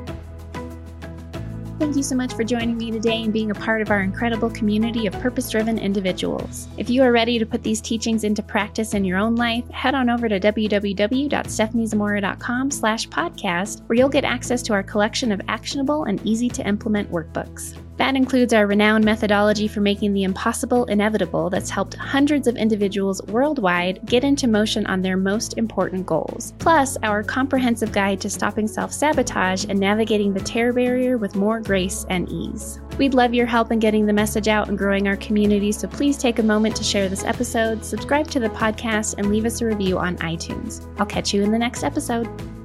Thank 1.79 1.95
you 1.95 2.01
so 2.01 2.15
much 2.15 2.33
for 2.33 2.43
joining 2.43 2.75
me 2.75 2.89
today 2.89 3.21
and 3.21 3.31
being 3.31 3.51
a 3.51 3.55
part 3.55 3.83
of 3.83 3.91
our 3.91 4.01
incredible 4.01 4.49
community 4.49 5.05
of 5.05 5.13
purpose 5.19 5.51
driven 5.51 5.77
individuals. 5.77 6.67
If 6.75 6.89
you 6.89 7.03
are 7.03 7.11
ready 7.11 7.37
to 7.37 7.45
put 7.45 7.61
these 7.61 7.81
teachings 7.81 8.23
into 8.23 8.41
practice 8.41 8.95
in 8.95 9.05
your 9.05 9.19
own 9.19 9.35
life, 9.35 9.69
head 9.69 9.93
on 9.93 10.09
over 10.09 10.27
to 10.27 10.39
www.stephaniezamora.com 10.39 12.71
slash 12.71 13.07
podcast, 13.09 13.87
where 13.87 13.95
you'll 13.95 14.09
get 14.09 14.25
access 14.25 14.63
to 14.63 14.73
our 14.73 14.81
collection 14.81 15.31
of 15.31 15.39
actionable 15.47 16.05
and 16.05 16.19
easy 16.25 16.49
to 16.49 16.67
implement 16.67 17.11
workbooks. 17.11 17.77
That 17.97 18.15
includes 18.15 18.53
our 18.53 18.67
renowned 18.67 19.03
methodology 19.03 19.67
for 19.67 19.81
making 19.81 20.13
the 20.13 20.23
impossible 20.23 20.85
inevitable 20.85 21.49
that's 21.49 21.69
helped 21.69 21.95
hundreds 21.95 22.47
of 22.47 22.55
individuals 22.55 23.21
worldwide 23.23 24.05
get 24.05 24.23
into 24.23 24.47
motion 24.47 24.85
on 24.85 25.01
their 25.01 25.17
most 25.17 25.57
important 25.57 26.05
goals. 26.05 26.53
Plus, 26.59 26.97
our 27.03 27.23
comprehensive 27.23 27.91
guide 27.91 28.21
to 28.21 28.29
stopping 28.29 28.67
self 28.67 28.93
sabotage 28.93 29.65
and 29.67 29.79
navigating 29.79 30.33
the 30.33 30.39
terror 30.41 30.73
barrier 30.73 31.17
with 31.17 31.35
more 31.35 31.59
grace 31.59 32.05
and 32.09 32.29
ease. 32.29 32.79
We'd 32.97 33.13
love 33.13 33.33
your 33.33 33.45
help 33.45 33.71
in 33.71 33.79
getting 33.79 34.05
the 34.05 34.13
message 34.13 34.47
out 34.47 34.69
and 34.69 34.77
growing 34.77 35.07
our 35.07 35.17
community, 35.17 35.71
so 35.71 35.87
please 35.87 36.17
take 36.17 36.39
a 36.39 36.43
moment 36.43 36.75
to 36.77 36.83
share 36.83 37.09
this 37.09 37.23
episode, 37.23 37.83
subscribe 37.83 38.27
to 38.31 38.39
the 38.39 38.49
podcast, 38.49 39.15
and 39.17 39.29
leave 39.29 39.45
us 39.45 39.61
a 39.61 39.65
review 39.65 39.97
on 39.97 40.17
iTunes. 40.17 40.87
I'll 40.99 41.05
catch 41.05 41.33
you 41.33 41.43
in 41.43 41.51
the 41.51 41.59
next 41.59 41.83
episode. 41.83 42.56